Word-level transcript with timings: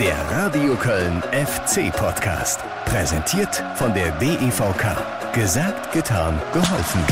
Der 0.00 0.16
Radio 0.30 0.76
Köln 0.76 1.20
FC 1.32 1.90
Podcast. 1.92 2.60
Präsentiert 2.84 3.64
von 3.74 3.92
der 3.92 4.12
DEVK. 4.12 5.32
Gesagt, 5.32 5.92
getan, 5.92 6.40
geholfen. 6.52 7.04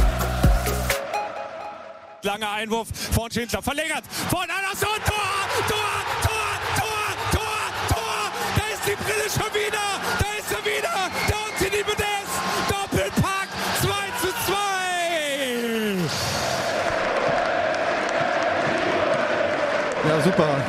Langer 2.22 2.52
Einwurf 2.52 2.86
von 3.12 3.28
Schindler. 3.28 3.60
Verlängert 3.60 4.04
von 4.30 4.42
Anderson. 4.42 5.00
Tor! 5.04 5.16
Tor! 5.66 5.76
Tor! 6.22 6.46
Tor! 6.76 7.32
Tor! 7.32 7.42
Tor! 7.88 8.32
Da 8.56 8.62
ist 8.72 8.82
die 8.86 8.94
Brille 9.02 9.30
schon 9.30 9.52
wieder! 9.52 9.86
Da 10.20 10.26
ist 10.38 10.52
er 10.52 10.64
wieder! 10.64 11.10
Da 11.28 11.35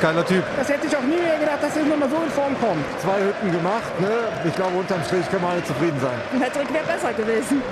geiler 0.02 0.26
Typ. 0.26 0.44
Das 0.58 0.70
hätte 0.70 0.88
ich 0.88 0.96
auch 0.96 1.04
nie 1.04 1.18
mehr 1.18 1.38
gedacht, 1.38 1.62
dass 1.62 1.76
er 1.76 1.84
nochmal 1.84 2.10
so 2.10 2.18
in 2.18 2.30
Form 2.32 2.60
kommt. 2.60 2.84
Zwei 3.02 3.20
Hütten 3.24 3.52
gemacht, 3.52 4.00
ne? 4.00 4.12
Ich 4.46 4.56
glaube, 4.56 4.78
unterm 4.78 5.04
Strich 5.04 5.30
können 5.30 5.44
wir 5.44 5.50
alle 5.50 5.64
zufrieden 5.64 6.00
sein. 6.00 6.20
Ein 6.34 6.42
Hattrick 6.42 6.74
wäre 6.74 6.86
besser 6.86 7.14
gewesen. 7.14 7.62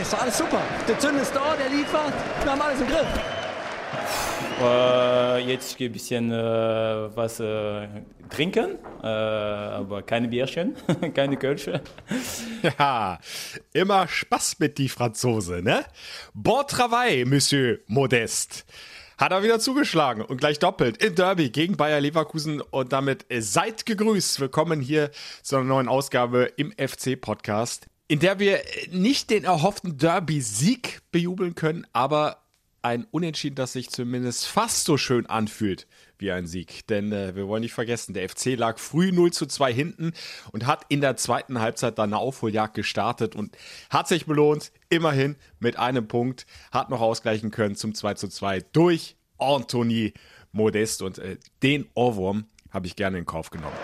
Es 0.00 0.12
war 0.12 0.22
alles 0.22 0.38
super. 0.38 0.60
Der 0.88 0.98
Zünd 1.00 1.20
ist 1.20 1.34
da, 1.34 1.56
der 1.56 1.68
liefert. 1.68 2.12
Wir 2.44 2.52
haben 2.52 2.62
alles 2.62 2.80
im 2.80 2.86
Griff. 2.86 3.06
Äh, 4.62 5.38
jetzt 5.40 5.76
gehe 5.76 5.88
ich 5.88 5.90
ein 5.90 5.92
bisschen 5.92 6.30
äh, 6.30 7.16
was 7.16 7.40
äh, 7.40 7.88
trinken, 8.28 8.78
äh, 9.02 9.06
aber 9.06 10.02
keine 10.02 10.28
Bierchen, 10.28 10.76
keine 11.14 11.36
Kölsche. 11.36 11.80
Ja, 12.78 13.18
immer 13.72 14.06
Spaß 14.06 14.58
mit 14.58 14.78
die 14.78 14.88
Franzose, 14.88 15.62
ne? 15.62 15.84
Bon 16.34 16.64
travail, 16.66 17.24
Monsieur 17.24 17.78
Modeste. 17.86 18.64
Hat 19.20 19.32
er 19.32 19.42
wieder 19.42 19.60
zugeschlagen 19.60 20.22
und 20.22 20.38
gleich 20.38 20.58
doppelt 20.58 21.04
im 21.04 21.14
Derby 21.14 21.50
gegen 21.50 21.76
Bayer 21.76 22.00
Leverkusen 22.00 22.62
und 22.62 22.94
damit 22.94 23.26
seid 23.30 23.84
gegrüßt. 23.84 24.40
Willkommen 24.40 24.80
hier 24.80 25.10
zu 25.42 25.56
einer 25.56 25.66
neuen 25.66 25.88
Ausgabe 25.88 26.50
im 26.56 26.72
FC-Podcast, 26.72 27.86
in 28.08 28.20
der 28.20 28.38
wir 28.38 28.62
nicht 28.90 29.28
den 29.28 29.44
erhofften 29.44 29.98
Derby-Sieg 29.98 31.02
bejubeln 31.12 31.54
können, 31.54 31.86
aber 31.92 32.38
ein 32.80 33.06
Unentschieden, 33.10 33.56
das 33.56 33.74
sich 33.74 33.90
zumindest 33.90 34.46
fast 34.46 34.86
so 34.86 34.96
schön 34.96 35.26
anfühlt 35.26 35.86
wie 36.20 36.32
ein 36.32 36.46
Sieg. 36.46 36.86
Denn 36.88 37.12
äh, 37.12 37.34
wir 37.34 37.48
wollen 37.48 37.62
nicht 37.62 37.72
vergessen, 37.72 38.14
der 38.14 38.28
FC 38.28 38.56
lag 38.56 38.78
früh 38.78 39.12
0 39.12 39.32
zu 39.32 39.46
2 39.46 39.72
hinten 39.72 40.12
und 40.52 40.66
hat 40.66 40.84
in 40.88 41.00
der 41.00 41.16
zweiten 41.16 41.60
Halbzeit 41.60 41.98
dann 41.98 42.10
eine 42.10 42.18
Aufholjagd 42.18 42.74
gestartet 42.74 43.34
und 43.34 43.56
hat 43.90 44.08
sich 44.08 44.26
belohnt, 44.26 44.72
immerhin 44.88 45.36
mit 45.58 45.78
einem 45.78 46.08
Punkt, 46.08 46.46
hat 46.72 46.90
noch 46.90 47.00
ausgleichen 47.00 47.50
können 47.50 47.76
zum 47.76 47.94
2 47.94 48.14
zu 48.14 48.28
2 48.28 48.60
durch 48.72 49.16
Anthony 49.38 50.12
Modest 50.52 51.02
und 51.02 51.18
äh, 51.18 51.38
den 51.62 51.88
Ohrwurm 51.94 52.46
habe 52.70 52.86
ich 52.86 52.96
gerne 52.96 53.18
in 53.18 53.26
Kauf 53.26 53.50
genommen. 53.50 53.76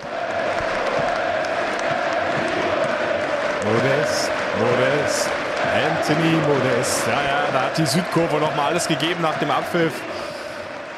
Modest, 3.65 4.31
Modest, 4.61 5.29
Anthony 5.75 6.37
Modest. 6.47 7.07
Ja, 7.07 7.23
ja, 7.23 7.51
da 7.53 7.63
hat 7.63 7.79
die 7.79 7.87
Südkurve 7.87 8.37
nochmal 8.37 8.71
alles 8.71 8.87
gegeben 8.87 9.23
nach 9.23 9.39
dem 9.39 9.51
Abpfiff. 9.51 9.93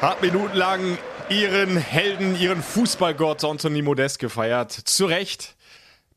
Hat 0.01 0.21
minutenlang 0.21 0.97
ihren 1.29 1.77
Helden, 1.77 2.35
ihren 2.35 2.61
Fußballgott 2.63 3.43
Anthony 3.43 3.81
Modest 3.81 4.19
gefeiert. 4.19 4.71
Zu 4.71 5.05
Recht. 5.05 5.55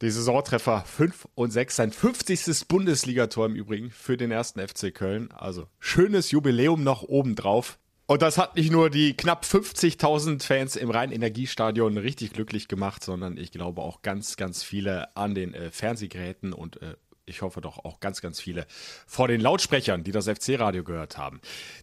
Die 0.01 0.11
Saisontreffer 0.11 0.85
5 0.85 1.29
und 1.35 1.51
6, 1.53 1.77
sein 1.77 1.93
50. 1.93 2.67
Bundesligator 2.67 3.47
im 3.47 3.55
Übrigen 3.55 3.91
für 3.91 4.17
den 4.17 4.31
ersten 4.31 4.67
FC 4.67 4.93
Köln. 4.93 5.31
Also 5.33 5.69
schönes 5.79 6.31
Jubiläum 6.31 6.83
noch 6.83 7.03
obendrauf. 7.03 7.79
Und 8.07 8.23
das 8.23 8.37
hat 8.37 8.57
nicht 8.57 8.73
nur 8.73 8.91
die 8.91 9.15
knapp 9.17 9.45
50.000 9.45 10.43
Fans 10.43 10.77
im 10.77 10.91
Rhein-Energiestadion 10.91 11.99
richtig 11.99 12.33
glücklich 12.33 12.67
gemacht, 12.67 13.05
sondern 13.05 13.37
ich 13.37 13.53
glaube 13.53 13.83
auch 13.83 14.03
ganz, 14.03 14.37
ganz 14.37 14.63
viele 14.63 15.15
an 15.17 15.35
den 15.35 15.55
äh, 15.55 15.71
Fernsehgeräten 15.71 16.53
und 16.53 16.83
äh, 16.83 16.95
ich 17.27 17.43
hoffe 17.43 17.61
doch 17.61 17.85
auch 17.85 18.01
ganz, 18.01 18.21
ganz 18.21 18.41
viele 18.41 18.67
vor 19.07 19.29
den 19.29 19.41
Lautsprechern, 19.41 20.05
die 20.05 20.13
das 20.13 20.29
FC-Radio 20.29 20.85
gehört 20.85 21.19
haben. 21.19 21.41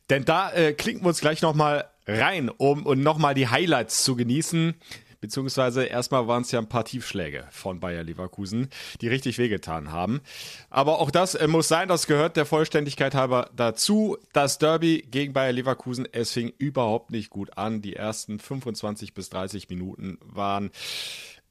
Denn 0.09 0.25
da 0.25 0.51
äh, 0.51 0.73
klinken 0.73 1.03
wir 1.03 1.09
uns 1.09 1.21
gleich 1.21 1.41
nochmal 1.41 1.89
rein, 2.07 2.49
um, 2.49 2.85
um 2.85 3.01
nochmal 3.01 3.33
die 3.33 3.47
Highlights 3.47 4.03
zu 4.03 4.15
genießen. 4.15 4.75
Beziehungsweise 5.21 5.83
erstmal 5.83 6.27
waren 6.27 6.43
es 6.43 6.51
ja 6.51 6.59
ein 6.59 6.69
paar 6.69 6.85
Tiefschläge 6.85 7.45
von 7.51 7.81
Bayer 7.81 8.03
Leverkusen, 8.03 8.69
die 9.01 9.09
richtig 9.09 9.37
wehgetan 9.37 9.91
haben. 9.91 10.21
Aber 10.69 10.99
auch 10.99 11.11
das 11.11 11.35
äh, 11.35 11.47
muss 11.47 11.67
sein, 11.67 11.89
das 11.89 12.07
gehört 12.07 12.37
der 12.37 12.45
Vollständigkeit 12.45 13.15
halber 13.15 13.49
dazu. 13.55 14.17
Das 14.31 14.59
Derby 14.59 15.05
gegen 15.11 15.33
Bayer 15.33 15.51
Leverkusen, 15.51 16.07
es 16.11 16.31
fing 16.31 16.53
überhaupt 16.57 17.11
nicht 17.11 17.29
gut 17.29 17.57
an. 17.57 17.81
Die 17.81 17.97
ersten 17.97 18.39
25 18.39 19.13
bis 19.13 19.29
30 19.29 19.69
Minuten 19.69 20.17
waren 20.21 20.71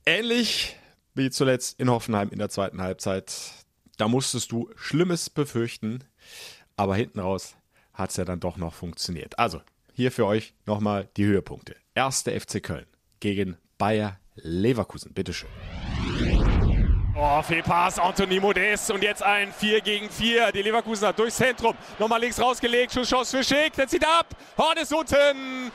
ähnlich 0.06 0.76
wie 1.14 1.30
zuletzt 1.30 1.78
in 1.78 1.90
Hoffenheim 1.90 2.30
in 2.30 2.38
der 2.38 2.48
zweiten 2.48 2.80
Halbzeit. 2.80 3.34
Da 3.98 4.06
musstest 4.06 4.52
du 4.52 4.70
Schlimmes 4.76 5.28
befürchten, 5.28 6.04
aber 6.76 6.94
hinten 6.94 7.18
raus 7.18 7.56
hat 7.92 8.10
es 8.10 8.16
ja 8.16 8.24
dann 8.24 8.38
doch 8.38 8.56
noch 8.56 8.72
funktioniert. 8.72 9.36
Also, 9.40 9.60
hier 9.92 10.12
für 10.12 10.24
euch 10.24 10.54
nochmal 10.66 11.08
die 11.16 11.24
Höhepunkte. 11.24 11.74
Erste 11.96 12.38
FC 12.38 12.62
Köln 12.62 12.86
gegen 13.18 13.56
Bayer 13.76 14.20
Leverkusen. 14.36 15.12
Bitteschön. 15.12 15.50
Oh, 17.16 17.42
Fehlpass, 17.42 17.98
Anthony 17.98 18.38
Modest 18.38 18.92
und 18.92 19.02
jetzt 19.02 19.24
ein 19.24 19.52
4 19.52 19.80
gegen 19.80 20.08
4. 20.08 20.52
Die 20.52 20.62
Leverkusener 20.62 21.12
durchs 21.12 21.34
Zentrum. 21.34 21.74
Nochmal 21.98 22.20
links 22.20 22.40
rausgelegt, 22.40 22.92
Schusschance 22.92 23.36
für 23.36 23.42
Schick, 23.42 23.72
der 23.72 23.88
zieht 23.88 24.06
ab. 24.06 24.28
Horn 24.56 24.78
ist 24.78 24.94
unten. 24.94 25.72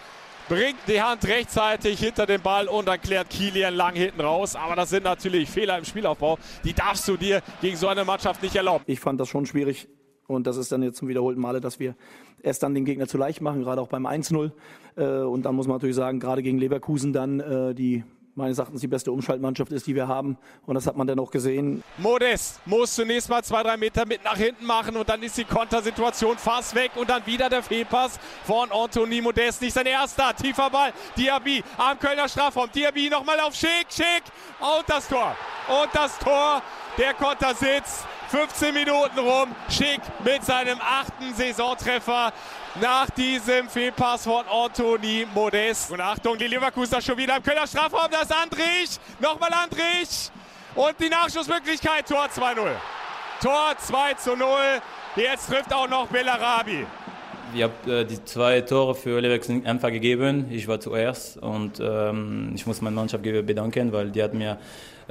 Bringt 0.50 0.78
die 0.88 1.02
Hand 1.02 1.26
rechtzeitig 1.26 2.00
hinter 2.00 2.26
den 2.26 2.42
Ball 2.42 2.68
und 2.68 2.88
dann 2.88 3.02
klärt 3.02 3.30
Kilian 3.30 3.74
lang 3.74 3.96
hinten 3.96 4.20
raus. 4.20 4.56
Aber 4.56 4.76
das 4.76 4.90
sind 4.90 5.04
natürlich 5.04 5.50
Fehler 5.50 5.78
im 5.78 5.86
Spielaufbau. 5.86 6.38
Die 6.66 6.74
darfst 6.74 7.08
du 7.08 7.16
dir 7.16 7.42
gegen 7.62 7.78
so 7.78 7.88
eine 7.88 8.04
Mannschaft 8.04 8.44
nicht 8.44 8.56
erlauben. 8.56 8.84
Ich 8.88 9.00
fand 9.00 9.20
das 9.22 9.30
schon 9.30 9.46
schwierig. 9.46 9.88
Und 10.28 10.46
das 10.48 10.58
ist 10.58 10.72
dann 10.72 10.84
jetzt 10.84 10.98
zum 10.98 11.08
wiederholten 11.08 11.40
Male, 11.40 11.62
dass 11.62 11.80
wir 11.80 11.96
es 12.42 12.60
dann 12.60 12.74
den 12.74 12.86
Gegner 12.86 13.08
zu 13.08 13.18
leicht 13.18 13.42
machen, 13.42 13.62
gerade 13.62 13.82
auch 13.82 13.88
beim 13.88 14.06
1-0. 14.06 14.52
Äh, 14.96 15.24
und 15.24 15.44
dann 15.44 15.56
muss 15.56 15.68
man 15.68 15.78
natürlich 15.78 15.96
sagen, 15.96 16.20
gerade 16.20 16.44
gegen 16.44 16.58
Leverkusen 16.58 17.14
dann, 17.14 17.40
äh, 17.40 17.74
die 17.74 18.04
meines 18.36 18.58
Erachtens 18.58 18.82
die 18.82 18.88
beste 18.88 19.12
Umschaltmannschaft 19.12 19.72
ist, 19.72 19.88
die 19.88 19.96
wir 19.96 20.08
haben. 20.08 20.38
Und 20.66 20.76
das 20.76 20.88
hat 20.88 20.96
man 20.96 21.08
dann 21.08 21.20
auch 21.20 21.32
gesehen. 21.32 21.84
Modest 21.98 22.66
muss 22.66 22.96
zunächst 22.96 23.30
mal 23.30 23.44
zwei, 23.44 23.64
drei 23.64 23.78
Meter 23.78 24.06
mit 24.06 24.24
nach 24.24 24.38
hinten 24.38 24.66
machen 24.66 24.98
und 24.98 25.08
dann 25.08 25.22
ist 25.22 25.38
die 25.38 25.46
Kontersituation 25.46 26.38
fast 26.38 26.76
weg 26.76 26.92
und 26.96 27.10
dann 27.10 27.26
wieder 27.26 27.50
der 27.50 27.64
Fehlpass 27.64 28.20
von 28.44 28.72
Anthony 28.72 29.22
Modest. 29.22 29.62
Nicht 29.62 29.74
sein 29.74 29.86
erster, 29.86 30.36
tiefer 30.36 30.70
Ball. 30.70 30.94
Diaby 31.18 31.64
am 31.78 32.00
Kölner 32.00 32.28
Strafraum. 32.28 32.70
Diaby 32.72 33.10
nochmal 33.10 33.40
auf 33.40 33.54
Schick, 33.54 33.88
Schick 33.90 34.24
und 34.60 34.84
das 34.88 35.08
Tor. 35.08 35.36
Und 35.68 35.90
das 35.94 36.18
Tor, 36.20 36.62
der 36.98 37.14
Konter 37.14 37.54
sitzt. 37.54 38.06
15 38.30 38.74
Minuten 38.74 39.20
rum. 39.20 39.56
Schick 39.70 40.02
mit 40.24 40.44
seinem 40.44 40.80
achten 40.82 41.36
Saisontreffer 41.36 42.34
nach 42.82 43.10
diesem 43.12 43.68
Fehlpass 43.70 44.24
von 44.24 44.44
Anthony 44.48 45.28
Modest. 45.34 45.92
Und 45.92 46.02
Achtung, 46.02 46.38
die 46.38 46.48
Leverkusener 46.48 47.02
schon 47.02 47.18
wieder 47.18 47.38
im 47.38 47.44
Kölner 47.44 47.68
Strafraum. 47.68 48.10
Das 48.12 48.24
ist 48.24 48.36
Andrich. 48.36 49.00
Nochmal 49.20 49.52
Andrich. 49.54 50.32
Und 50.76 50.96
die 51.00 51.10
Nachschussmöglichkeit. 51.10 52.08
Tor 52.08 52.26
2-0. 52.26 52.56
Tor 53.42 53.74
2 53.78 54.14
zu 54.16 54.36
0. 54.36 54.48
Jetzt 55.16 55.50
trifft 55.50 55.74
auch 55.74 55.88
noch 55.88 56.08
Bellarabi. 56.08 56.86
Ich 57.56 57.62
habe 57.62 58.00
äh, 58.00 58.06
die 58.06 58.24
zwei 58.26 58.62
Tore 58.62 58.96
für 58.96 59.20
Leverkusen 59.20 59.64
einfach 59.68 59.92
gegeben. 59.92 60.48
Ich 60.50 60.68
war 60.68 60.80
zuerst 60.80 61.38
und 61.38 61.80
ähm, 61.80 62.54
ich 62.56 62.66
muss 62.66 62.82
meine 62.82 62.96
Mannschaft 62.96 63.24
bedanken, 63.24 63.92
weil 63.92 64.10
die 64.10 64.24
hat 64.24 64.34
mir 64.34 64.58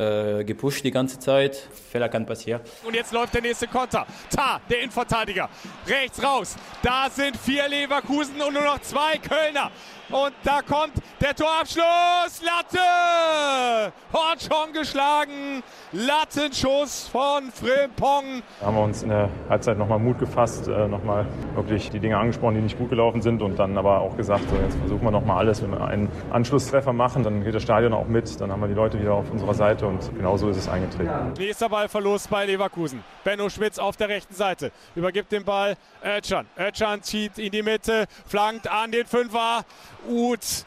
äh, 0.02 0.44
gepusht 0.44 0.84
die 0.84 0.90
ganze 0.90 1.18
Zeit. 1.18 1.56
Fehler 1.90 2.08
kann 2.08 2.26
passieren. 2.26 2.60
Und 2.84 2.94
jetzt 2.94 3.12
läuft 3.12 3.34
der 3.34 3.42
nächste 3.42 3.66
Konter. 3.66 4.06
Ta, 4.34 4.60
der 4.68 4.80
Innenverteidiger. 4.80 5.48
Rechts 5.86 6.22
raus. 6.22 6.56
Da 6.82 7.08
sind 7.10 7.36
vier 7.36 7.68
Leverkusen 7.68 8.40
und 8.40 8.54
nur 8.54 8.62
noch 8.62 8.80
zwei 8.80 9.18
Kölner. 9.18 9.70
Und 10.12 10.34
da 10.44 10.60
kommt 10.60 10.92
der 11.22 11.34
Torabschluss. 11.34 12.42
Latte! 12.42 13.92
Horn 14.12 14.38
schon 14.38 14.72
geschlagen. 14.74 15.62
Lattenschuss 15.92 17.08
von 17.08 17.50
Frimpong. 17.50 18.42
Da 18.60 18.66
haben 18.66 18.76
wir 18.76 18.82
uns 18.82 19.02
in 19.02 19.08
der 19.08 19.30
Halbzeit 19.48 19.78
nochmal 19.78 19.98
Mut 19.98 20.18
gefasst, 20.18 20.68
äh, 20.68 20.86
nochmal 20.86 21.26
wirklich 21.54 21.90
die 21.90 21.98
Dinge 21.98 22.18
angesprochen, 22.18 22.56
die 22.56 22.60
nicht 22.60 22.78
gut 22.78 22.90
gelaufen 22.90 23.22
sind 23.22 23.40
und 23.40 23.58
dann 23.58 23.78
aber 23.78 24.00
auch 24.00 24.16
gesagt, 24.16 24.48
so 24.50 24.56
jetzt 24.56 24.76
versuchen 24.78 25.02
wir 25.02 25.10
nochmal 25.10 25.38
alles. 25.38 25.62
Wenn 25.62 25.70
wir 25.70 25.82
einen 25.82 26.10
Anschlusstreffer 26.30 26.92
machen, 26.92 27.22
dann 27.22 27.42
geht 27.42 27.54
das 27.54 27.62
Stadion 27.62 27.94
auch 27.94 28.06
mit, 28.06 28.38
dann 28.38 28.52
haben 28.52 28.60
wir 28.60 28.68
die 28.68 28.74
Leute 28.74 29.00
wieder 29.00 29.14
auf 29.14 29.30
unserer 29.30 29.54
Seite 29.54 29.86
und 29.86 30.14
genau 30.14 30.36
so 30.36 30.50
ist 30.50 30.58
es 30.58 30.68
eingetreten. 30.68 31.32
Nächster 31.38 31.70
Ballverlust 31.70 32.28
bei 32.28 32.44
Leverkusen. 32.44 33.02
Benno 33.24 33.48
Schmitz 33.48 33.78
auf 33.78 33.96
der 33.96 34.10
rechten 34.10 34.34
Seite. 34.34 34.72
Übergibt 34.94 35.32
den 35.32 35.44
Ball 35.44 35.76
Özcan. 36.04 36.46
Özcan 36.58 37.02
zieht 37.02 37.38
in 37.38 37.50
die 37.50 37.62
Mitte, 37.62 38.06
flankt 38.26 38.68
an 38.68 38.92
den 38.92 39.06
Fünfer. 39.06 39.64
Uth 40.08 40.64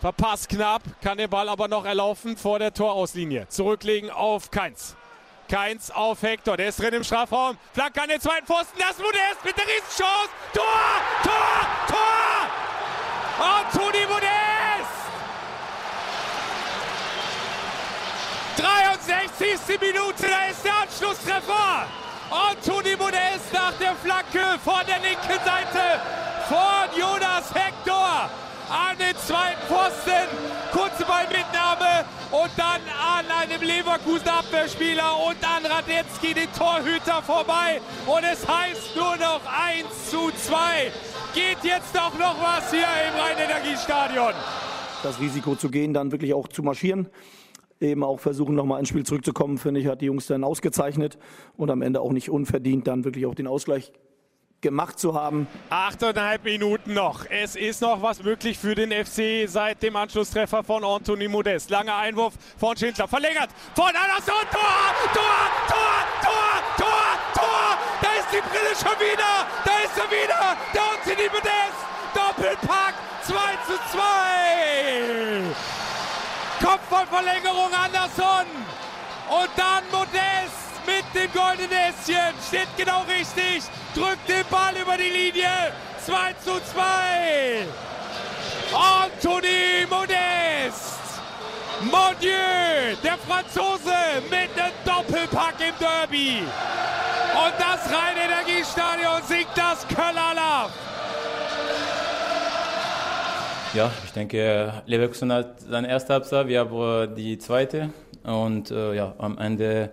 verpasst 0.00 0.48
knapp, 0.48 0.82
kann 1.02 1.18
den 1.18 1.28
Ball 1.28 1.48
aber 1.48 1.68
noch 1.68 1.84
erlaufen 1.84 2.36
vor 2.36 2.58
der 2.58 2.72
Torauslinie. 2.72 3.48
Zurücklegen 3.48 4.10
auf 4.10 4.50
Keins. 4.50 4.96
Keins 5.48 5.90
auf 5.90 6.22
Hector, 6.22 6.56
der 6.56 6.68
ist 6.68 6.80
drin 6.80 6.94
im 6.94 7.04
Strafraum. 7.04 7.58
Flanke 7.72 8.00
an 8.00 8.08
den 8.08 8.20
zweiten 8.20 8.46
Pfosten, 8.46 8.78
das 8.78 8.96
Modest 8.98 9.44
mit 9.44 9.56
der 9.56 9.64
Riesenchance. 9.64 10.30
Tor, 10.54 10.64
Tor, 11.24 11.66
Tor! 11.88 12.30
Anthony 13.44 14.06
Modest! 14.06 14.30
63. 18.56 19.80
Minute, 19.80 20.26
da 20.28 20.50
ist 20.50 20.64
der 20.64 20.76
Anschlusstreffer. 20.82 21.86
Anthony 22.30 22.96
Modest 22.96 23.52
nach 23.52 23.72
der 23.72 23.96
Flanke 23.96 24.58
von 24.62 24.86
der 24.86 25.00
linken 25.00 25.44
Seite 25.44 26.00
von 26.48 26.98
Jonas 26.98 27.52
Hector 27.54 27.69
an 28.70 28.96
den 28.96 29.16
zweiten 29.16 29.60
Pfosten. 29.66 30.30
Kurze 30.72 31.04
Ballmitnahme 31.04 32.06
und 32.30 32.50
dann 32.56 32.80
an 32.86 33.26
einem 33.26 33.60
Leverkusen 33.60 34.28
Abwehrspieler 34.28 35.10
und 35.26 35.36
an 35.42 35.66
Radetzky, 35.66 36.32
den 36.32 36.48
Torhüter, 36.52 37.20
vorbei. 37.22 37.80
Und 38.06 38.22
es 38.22 38.46
heißt 38.46 38.94
nur 38.94 39.16
noch 39.16 39.42
1 39.44 40.10
zu 40.10 40.30
2. 40.30 40.92
Geht 41.34 41.64
jetzt 41.64 41.94
doch 41.94 42.16
noch 42.18 42.40
was 42.40 42.70
hier 42.70 42.80
im 42.80 43.20
Rhein-Energiestadion. 43.20 44.32
Das 45.02 45.18
Risiko 45.18 45.56
zu 45.56 45.70
gehen, 45.70 45.92
dann 45.92 46.12
wirklich 46.12 46.34
auch 46.34 46.46
zu 46.48 46.62
marschieren 46.62 47.08
eben 47.80 48.04
auch 48.04 48.20
versuchen, 48.20 48.54
nochmal 48.54 48.80
ins 48.80 48.90
Spiel 48.90 49.04
zurückzukommen, 49.04 49.56
finde 49.56 49.80
ich, 49.80 49.86
hat 49.86 50.02
die 50.02 50.06
Jungs 50.06 50.26
dann 50.26 50.44
ausgezeichnet 50.44 51.18
und 51.56 51.70
am 51.70 51.80
Ende 51.82 52.02
auch 52.02 52.12
nicht 52.12 52.28
unverdient 52.28 52.86
dann 52.86 53.04
wirklich 53.04 53.24
auch 53.24 53.34
den 53.34 53.46
Ausgleich 53.46 53.92
gemacht 54.60 54.98
zu 54.98 55.14
haben. 55.14 55.46
Achteinhalb 55.70 56.44
Minuten 56.44 56.94
noch. 56.94 57.24
Es 57.28 57.56
ist 57.56 57.80
noch 57.80 58.02
was 58.02 58.22
möglich 58.22 58.58
für 58.58 58.74
den 58.74 58.92
FC 58.92 59.48
seit 59.48 59.82
dem 59.82 59.96
Anschlusstreffer 59.96 60.62
von 60.62 60.84
Anthony 60.84 61.28
Modest. 61.28 61.70
Langer 61.70 61.96
Einwurf 61.96 62.34
von 62.58 62.76
Schindler. 62.76 63.08
Verlängert 63.08 63.50
von 63.74 63.86
Anderson. 63.86 64.44
Tor! 64.52 64.94
Tor! 65.14 65.22
Tor! 65.68 66.04
Tor! 66.22 66.62
Tor! 66.76 67.18
Tor! 67.34 67.78
Da 68.02 68.08
ist 68.18 68.28
die 68.32 68.40
Brille 68.40 68.74
schon 68.76 68.98
wieder! 69.00 69.46
Da 69.64 69.72
ist 69.84 69.96
er 69.96 70.10
wieder! 70.10 70.56
Der 70.74 70.82
Anthony 70.82 71.28
Modest! 71.28 71.80
Doppelpack! 72.14 72.94
2 73.22 73.34
zu 73.66 73.74
2! 73.92 74.00
Kopfballverlängerung 76.66 77.72
Anderson! 77.72 78.46
Und 79.30 79.50
dann 79.56 79.84
Modest! 79.90 80.59
Mit 80.86 81.04
dem 81.14 81.30
goldenen 81.32 81.70
Ästchen. 81.70 82.34
Steht 82.46 82.68
genau 82.76 83.02
richtig. 83.02 83.64
Drückt 83.94 84.28
den 84.28 84.44
Ball 84.50 84.74
über 84.76 84.96
die 84.96 85.10
Linie. 85.10 85.72
2 86.04 86.32
zu 86.44 86.60
2. 86.72 87.66
Anthony 88.72 89.86
Modest. 89.88 91.00
Mon 91.82 92.14
Dieu, 92.20 92.96
der 93.02 93.16
Franzose 93.18 93.94
mit 94.28 94.50
einem 94.58 94.72
Doppelpack 94.84 95.54
im 95.60 95.74
Derby. 95.78 96.42
Und 97.32 97.54
das 97.58 97.90
Rhein-Energiestadion 97.90 99.22
singt 99.26 99.48
das 99.54 99.86
Köller 99.88 100.34
Love. 100.34 100.72
Ja, 103.72 103.90
ich 104.04 104.12
denke, 104.12 104.82
Leverkusen 104.86 105.32
hat 105.32 105.60
seine 105.60 105.88
erste 105.88 106.14
Halbzeit, 106.14 106.48
wir 106.48 106.60
haben 106.60 107.14
die 107.14 107.38
zweite. 107.38 107.90
Und 108.30 108.70
äh, 108.70 108.94
ja, 108.94 109.14
am 109.18 109.36
Ende 109.38 109.90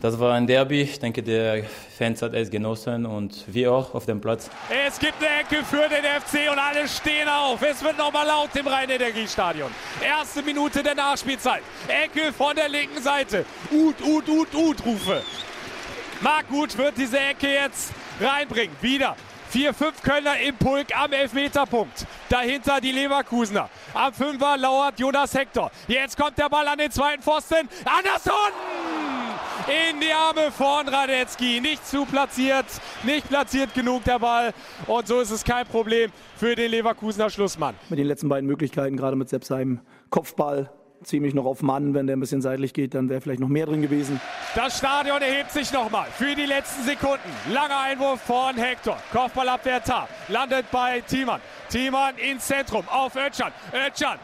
das 0.00 0.20
war 0.20 0.34
ein 0.34 0.46
Derby. 0.46 0.82
Ich 0.82 0.98
denke, 0.98 1.22
der 1.22 1.64
Fans 1.96 2.20
hat 2.20 2.34
es 2.34 2.50
genossen 2.50 3.06
und 3.06 3.44
wir 3.46 3.72
auch 3.72 3.94
auf 3.94 4.04
dem 4.04 4.20
Platz. 4.20 4.50
Es 4.70 4.98
gibt 4.98 5.14
eine 5.18 5.40
Ecke 5.40 5.64
für 5.64 5.88
den 5.88 6.04
FC 6.04 6.50
und 6.52 6.58
alle 6.58 6.86
stehen 6.86 7.28
auf. 7.28 7.62
Es 7.62 7.82
wird 7.82 7.96
nochmal 7.96 8.26
laut 8.26 8.54
im 8.54 8.66
Rhein-Energiestadion. 8.66 9.70
Erste 10.04 10.42
Minute 10.42 10.82
der 10.82 10.94
Nachspielzeit. 10.94 11.62
Ecke 11.88 12.32
von 12.32 12.54
der 12.54 12.68
linken 12.68 13.02
Seite. 13.02 13.46
Ut, 13.72 13.96
ut, 14.02 14.28
ut, 14.28 14.54
ut, 14.54 14.84
Rufe. 14.84 15.22
Marc 16.20 16.48
Gut 16.48 16.76
wird 16.76 16.98
diese 16.98 17.18
Ecke 17.18 17.48
jetzt 17.48 17.92
reinbringen. 18.20 18.76
Wieder 18.82 19.16
4-5 19.52 20.02
Kölner 20.02 20.38
im 20.40 20.56
Pulk 20.56 20.94
am 20.94 21.12
Elfmeterpunkt. 21.12 22.06
Dahinter 22.28 22.80
die 22.80 22.92
Leverkusener. 22.92 23.70
Am 23.94 24.12
Fünfer 24.12 24.56
lauert 24.56 24.98
Jonas 24.98 25.34
Hector. 25.34 25.70
Jetzt 25.86 26.16
kommt 26.16 26.36
der 26.38 26.48
Ball 26.48 26.66
an 26.66 26.78
den 26.78 26.90
zweiten 26.90 27.22
Pfosten. 27.22 27.68
Anderson! 27.84 28.52
in 29.66 30.00
die 30.00 30.12
Arme 30.12 30.52
von 30.52 30.86
Radetzky. 30.88 31.60
Nicht 31.60 31.86
zu 31.86 32.04
platziert, 32.04 32.66
nicht 33.02 33.28
platziert 33.28 33.74
genug 33.74 34.04
der 34.04 34.18
Ball. 34.18 34.52
Und 34.86 35.08
so 35.08 35.20
ist 35.20 35.30
es 35.30 35.42
kein 35.42 35.66
Problem 35.66 36.12
für 36.36 36.54
den 36.54 36.70
Leverkusener 36.70 37.30
Schlussmann. 37.30 37.74
Mit 37.88 37.98
den 37.98 38.06
letzten 38.06 38.28
beiden 38.28 38.46
Möglichkeiten, 38.46 38.96
gerade 38.96 39.16
mit 39.16 39.28
Sepp 39.28 39.44
seinem 39.44 39.80
Kopfball, 40.10 40.70
ziemlich 41.02 41.34
noch 41.34 41.46
auf 41.46 41.62
Mann. 41.62 41.94
Wenn 41.94 42.06
der 42.06 42.16
ein 42.16 42.20
bisschen 42.20 42.42
seitlich 42.42 42.74
geht, 42.74 42.94
dann 42.94 43.08
wäre 43.08 43.20
vielleicht 43.20 43.40
noch 43.40 43.48
mehr 43.48 43.66
drin 43.66 43.82
gewesen. 43.82 44.20
Das 44.54 44.78
Stadion 44.78 45.20
erhebt 45.20 45.50
sich 45.50 45.72
nochmal 45.72 46.06
für 46.16 46.34
die 46.34 46.46
letzten 46.46 46.84
Sekunden. 46.84 47.28
Langer 47.52 47.80
Einwurf 47.80 48.20
von 48.22 48.56
Hector. 48.56 48.98
Kopfballabwehr 49.12 49.82
Tar. 49.82 50.08
Landet 50.28 50.70
bei 50.70 51.00
Thiemann. 51.00 51.40
Thiemann 51.68 52.16
ins 52.18 52.46
Zentrum 52.46 52.88
auf 52.88 53.16
Ötchan. 53.16 53.52
Ötchan 53.72 54.18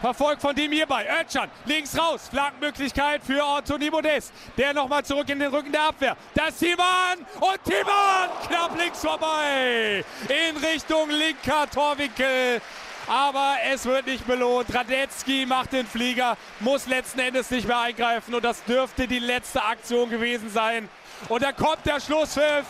Verfolgt 0.00 0.42
von 0.42 0.54
dem 0.54 0.70
hierbei. 0.70 1.06
Özcan 1.20 1.50
links 1.64 1.98
raus. 1.98 2.28
Flankenmöglichkeit 2.30 3.20
für 3.24 3.42
Anthony 3.42 3.90
Modest. 3.90 4.32
Der 4.56 4.72
nochmal 4.72 5.04
zurück 5.04 5.28
in 5.28 5.40
den 5.40 5.52
Rücken 5.52 5.72
der 5.72 5.88
Abwehr. 5.88 6.16
Das 6.34 6.56
Timan 6.56 7.18
und 7.40 7.64
Timan 7.64 8.28
knapp 8.46 8.78
links 8.78 9.00
vorbei. 9.00 10.04
In 10.28 10.56
Richtung 10.56 11.10
linker 11.10 11.68
Torwinkel. 11.68 12.62
Aber 13.08 13.56
es 13.72 13.86
wird 13.86 14.06
nicht 14.06 14.24
belohnt. 14.26 14.72
Radetzky 14.72 15.46
macht 15.46 15.72
den 15.72 15.86
Flieger, 15.86 16.36
muss 16.60 16.86
letzten 16.86 17.20
Endes 17.20 17.50
nicht 17.50 17.66
mehr 17.66 17.80
eingreifen. 17.80 18.34
Und 18.34 18.44
das 18.44 18.62
dürfte 18.64 19.08
die 19.08 19.18
letzte 19.18 19.64
Aktion 19.64 20.10
gewesen 20.10 20.50
sein. 20.50 20.88
Und 21.28 21.42
da 21.42 21.50
kommt 21.50 21.84
der 21.86 22.00
Schlusspfiff. 22.00 22.66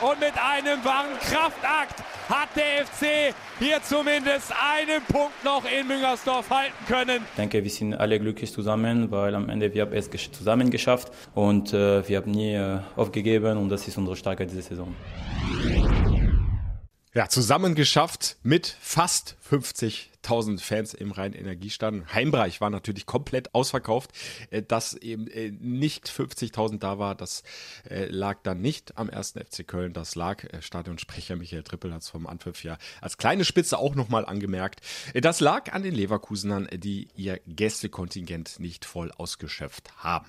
Und 0.00 0.18
mit 0.18 0.32
einem 0.36 0.84
wahren 0.84 1.16
Kraftakt 1.20 2.02
hat 2.32 2.48
der 2.56 2.86
FC 2.86 3.34
hier 3.58 3.82
zumindest 3.82 4.52
einen 4.52 5.02
Punkt 5.06 5.44
noch 5.44 5.64
in 5.64 5.86
Müngersdorf 5.86 6.48
halten 6.48 6.72
können. 6.88 7.22
Ich 7.30 7.36
denke, 7.36 7.62
wir 7.62 7.70
sind 7.70 7.94
alle 7.94 8.18
glücklich 8.18 8.50
zusammen, 8.50 9.10
weil 9.10 9.34
am 9.34 9.50
Ende 9.50 9.72
wir 9.74 9.82
haben 9.82 9.92
es 9.92 10.08
zusammen 10.32 10.70
geschafft 10.70 11.12
und 11.34 11.74
äh, 11.74 12.08
wir 12.08 12.16
haben 12.16 12.30
nie 12.30 12.54
äh, 12.54 12.78
aufgegeben 12.96 13.58
und 13.58 13.68
das 13.68 13.86
ist 13.86 13.98
unsere 13.98 14.16
Stärke 14.16 14.46
diese 14.46 14.62
Saison. 14.62 14.94
Ja, 17.14 17.28
zusammen 17.28 17.74
geschafft 17.74 18.38
mit 18.42 18.74
fast 18.80 19.36
50.000 20.22 20.60
Fans 20.60 20.94
im 20.94 21.12
Rhein-Energiestadion. 21.12 22.12
Heimbereich 22.12 22.60
war 22.60 22.70
natürlich 22.70 23.06
komplett 23.06 23.54
ausverkauft. 23.54 24.10
Äh, 24.50 24.62
dass 24.62 24.94
eben 24.94 25.26
äh, 25.28 25.50
nicht 25.50 26.08
50.000 26.08 26.78
da 26.78 26.98
war, 26.98 27.14
das 27.14 27.42
äh, 27.88 28.06
lag 28.06 28.38
dann 28.42 28.60
nicht 28.60 28.96
am 28.96 29.08
ersten 29.08 29.40
FC 29.40 29.66
Köln. 29.66 29.92
Das 29.92 30.14
lag, 30.14 30.44
Stadionsprecher 30.60 31.36
Michael 31.36 31.62
Trippel 31.62 31.92
hat 31.92 32.02
es 32.02 32.08
vom 32.08 32.26
Anpfiff 32.26 32.64
ja 32.64 32.78
als 33.00 33.16
kleine 33.16 33.44
Spitze 33.44 33.78
auch 33.78 33.94
nochmal 33.94 34.24
angemerkt. 34.24 34.80
Das 35.14 35.40
lag 35.40 35.72
an 35.72 35.82
den 35.82 35.94
Leverkusenern, 35.94 36.68
die 36.72 37.08
ihr 37.14 37.40
Gästekontingent 37.46 38.60
nicht 38.60 38.84
voll 38.84 39.10
ausgeschöpft 39.12 39.92
haben. 39.98 40.26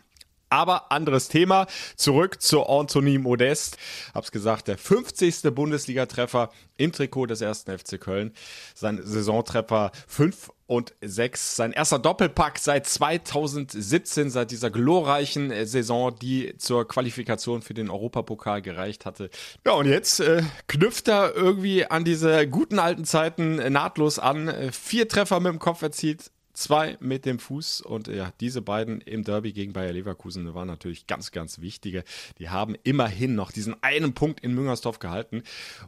Aber 0.54 0.92
anderes 0.92 1.30
Thema. 1.30 1.66
Zurück 1.96 2.40
zu 2.40 2.64
Anthony 2.64 3.18
Modest. 3.18 3.76
Hab's 4.14 4.32
gesagt, 4.32 4.68
der 4.68 4.78
50. 4.78 5.52
Bundesliga-Treffer 5.52 6.52
im 6.78 6.92
Trikot 6.92 7.26
des 7.26 7.42
ersten 7.42 7.76
FC 7.76 8.00
Köln. 8.00 8.34
Sein 8.76 9.02
Saisontreffer 9.04 9.92
5 10.08 10.52
und 10.68 10.94
6. 11.02 11.56
Sein 11.56 11.72
erster 11.72 11.98
Doppelpack 11.98 12.60
seit 12.60 12.86
2017, 12.86 14.30
seit 14.30 14.52
dieser 14.52 14.70
glorreichen 14.70 15.50
äh, 15.50 15.66
Saison, 15.66 16.16
die 16.22 16.56
zur 16.58 16.88
Qualifikation 16.88 17.64
für 17.64 17.74
den 17.74 17.90
Europapokal 17.90 18.62
gereicht 18.62 19.08
hatte. 19.08 19.32
Ja, 19.66 19.74
und 19.74 19.88
jetzt 19.88 20.20
äh, 20.20 20.44
knüpft 20.68 21.08
er 21.08 21.36
irgendwie 21.36 21.86
an 21.86 22.06
diese 22.06 22.48
guten 22.48 22.78
alten 22.78 23.06
Zeiten 23.06 23.56
nahtlos 23.74 24.20
an. 24.20 24.50
Äh, 24.50 24.72
vier 24.72 25.08
Treffer 25.08 25.40
mit 25.40 25.52
dem 25.52 25.60
Kopf 25.60 25.82
erzielt, 25.82 26.32
zwei 26.54 26.98
mit 27.00 27.26
dem 27.26 27.40
Fuß 27.40 27.82
und 27.82 28.08
ja, 28.08 28.32
diese 28.40 28.62
beiden 28.62 29.02
im 29.02 29.24
Derby 29.24 29.54
gegen 29.54 29.74
Bayer 29.74 29.92
Leverkusen 29.92 30.54
waren 30.54 30.68
natürlich 30.68 31.08
ganz, 31.08 31.32
ganz 31.32 31.60
wichtige. 31.60 32.04
Die 32.38 32.50
haben 32.50 32.76
immerhin 32.84 33.36
noch 33.36 33.52
diesen 33.52 33.82
einen 33.82 34.14
Punkt 34.14 34.40
in 34.42 34.54
Müngersdorf 34.54 35.00
gehalten 35.00 35.44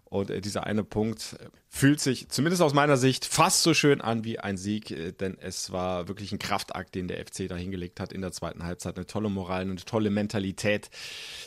und 0.05 0.29
äh, 0.29 0.41
dieser 0.41 0.65
eine 0.65 0.84
Punkt 0.84 1.38
äh, 1.39 1.50
fühlt 1.75 2.00
sich 2.00 2.29
zumindest 2.29 2.62
aus 2.62 2.74
meiner 2.74 2.96
Sicht 2.96 3.25
fast 3.25 3.62
so 3.62 3.74
schön 3.74 4.00
an 4.00 4.24
wie 4.24 4.39
ein 4.39 4.55
Sieg, 4.55 4.91
äh, 4.91 5.12
denn 5.12 5.38
es 5.41 5.74
war 5.74 6.08
wirklich 6.08 6.32
ein 6.32 6.39
Kraftakt, 6.39 6.96
den 6.96 7.10
der 7.10 7.17
FC 7.17 7.50
da 7.50 7.58
hingelegt 7.58 8.00
hat 8.00 8.13
in 8.13 8.22
der 8.22 8.32
zweiten 8.32 8.63
Halbzeit. 8.63 8.96
Eine 8.96 9.05
tolle 9.05 9.27
Moral, 9.27 9.63
eine 9.63 9.75
tolle 9.75 10.10
Mentalität. 10.10 10.89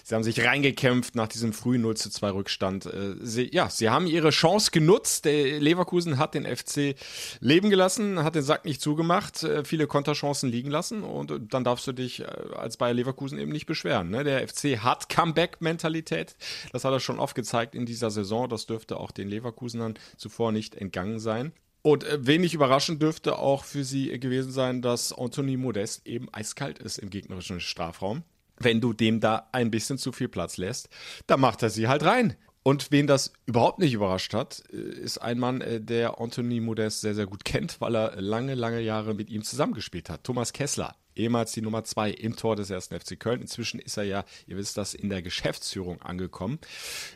Sie 0.05 0.15
haben 0.15 0.23
sich 0.23 0.45
reingekämpft 0.45 1.15
nach 1.15 1.29
diesem 1.29 1.55
frühen 1.55 1.81
0 1.81 1.97
zu 1.97 2.11
2 2.11 2.31
Rückstand. 2.31 2.85
Äh, 2.85 3.15
sie, 3.23 3.49
ja, 3.55 3.71
sie 3.71 3.89
haben 3.89 4.07
ihre 4.07 4.29
Chance 4.29 4.71
genutzt. 4.71 5.25
Der 5.25 5.61
Leverkusen 5.61 6.19
hat 6.19 6.35
den 6.35 6.45
FC 6.45 6.95
leben 7.41 7.71
gelassen, 7.71 8.23
hat 8.23 8.35
den 8.35 8.43
Sack 8.43 8.67
nicht 8.67 8.83
zugemacht, 8.83 9.43
äh, 9.45 9.65
viele 9.65 9.87
Konterchancen 9.87 10.51
liegen 10.51 10.71
lassen 10.71 11.05
und 11.05 11.55
dann 11.55 11.65
darfst 11.65 11.87
du 11.87 11.93
dich 11.93 12.23
als 12.55 12.77
Bayer 12.77 12.93
Leverkusen 12.93 13.39
eben 13.39 13.51
nicht 13.51 13.65
beschweren. 13.65 14.11
Ne? 14.11 14.25
Der 14.25 14.47
FC 14.47 14.81
hat 14.81 15.09
Comeback-Mentalität. 15.09 16.37
Das 16.73 16.85
hat 16.85 16.93
er 16.93 17.01
schon 17.01 17.19
oft 17.19 17.35
gezeigt 17.35 17.75
in 17.75 17.87
dieser 17.87 18.11
Saison. 18.11 18.47
Das 18.47 18.67
dürfte 18.67 18.99
auch 18.99 19.11
den 19.11 19.29
Leverkusenern 19.29 19.95
zuvor 20.19 20.53
nicht 20.53 20.75
entgangen 20.75 21.19
sein. 21.19 21.53
Und 21.83 22.05
äh, 22.05 22.27
wenig 22.27 22.55
überraschend 22.55 23.01
dürfte 23.01 23.39
auch 23.39 23.65
für 23.65 23.85
sie 23.85 24.19
gewesen 24.19 24.53
sein, 24.53 24.83
dass 24.83 25.13
Anthony 25.13 25.57
Modest 25.57 26.07
eben 26.07 26.29
eiskalt 26.33 26.79
ist 26.79 26.99
im 26.99 27.11
gegnerischen 27.11 27.61
Strafraum. 27.61 28.25
Wenn 28.59 28.81
du 28.81 28.93
dem 28.93 29.21
da 29.21 29.49
ein 29.53 29.71
bisschen 29.71 29.99
zu 29.99 30.13
viel 30.13 30.29
Platz 30.29 30.57
lässt, 30.57 30.89
dann 31.27 31.41
macht 31.41 31.63
er 31.63 31.71
sie 31.71 31.89
halt 31.89 32.05
rein. 32.05 32.37
Und 32.63 32.91
wen 32.91 33.07
das 33.07 33.33
überhaupt 33.47 33.79
nicht 33.79 33.95
überrascht 33.95 34.35
hat, 34.35 34.63
äh, 34.73 34.77
ist 34.77 35.19
ein 35.19 35.39
Mann, 35.39 35.61
äh, 35.61 35.81
der 35.81 36.21
Anthony 36.21 36.61
Modest 36.61 37.01
sehr, 37.01 37.15
sehr 37.15 37.27
gut 37.27 37.45
kennt, 37.45 37.81
weil 37.81 37.95
er 37.97 38.21
lange, 38.21 38.55
lange 38.55 38.81
Jahre 38.81 39.15
mit 39.15 39.31
ihm 39.31 39.43
zusammengespielt 39.43 40.11
hat. 40.11 40.25
Thomas 40.25 40.53
Kessler, 40.53 40.95
ehemals 41.17 41.53
die 41.53 41.63
Nummer 41.63 41.85
zwei 41.85 42.11
im 42.11 42.37
Tor 42.37 42.57
des 42.57 42.71
ersten 42.71 42.99
FC 42.99 43.19
Köln. 43.19 43.41
Inzwischen 43.41 43.81
ist 43.81 43.97
er 43.97 44.05
ja, 44.05 44.25
ihr 44.47 44.57
wisst 44.57 44.77
das, 44.77 44.95
in 44.95 45.09
der 45.09 45.23
Geschäftsführung 45.23 46.03
angekommen. 46.03 46.59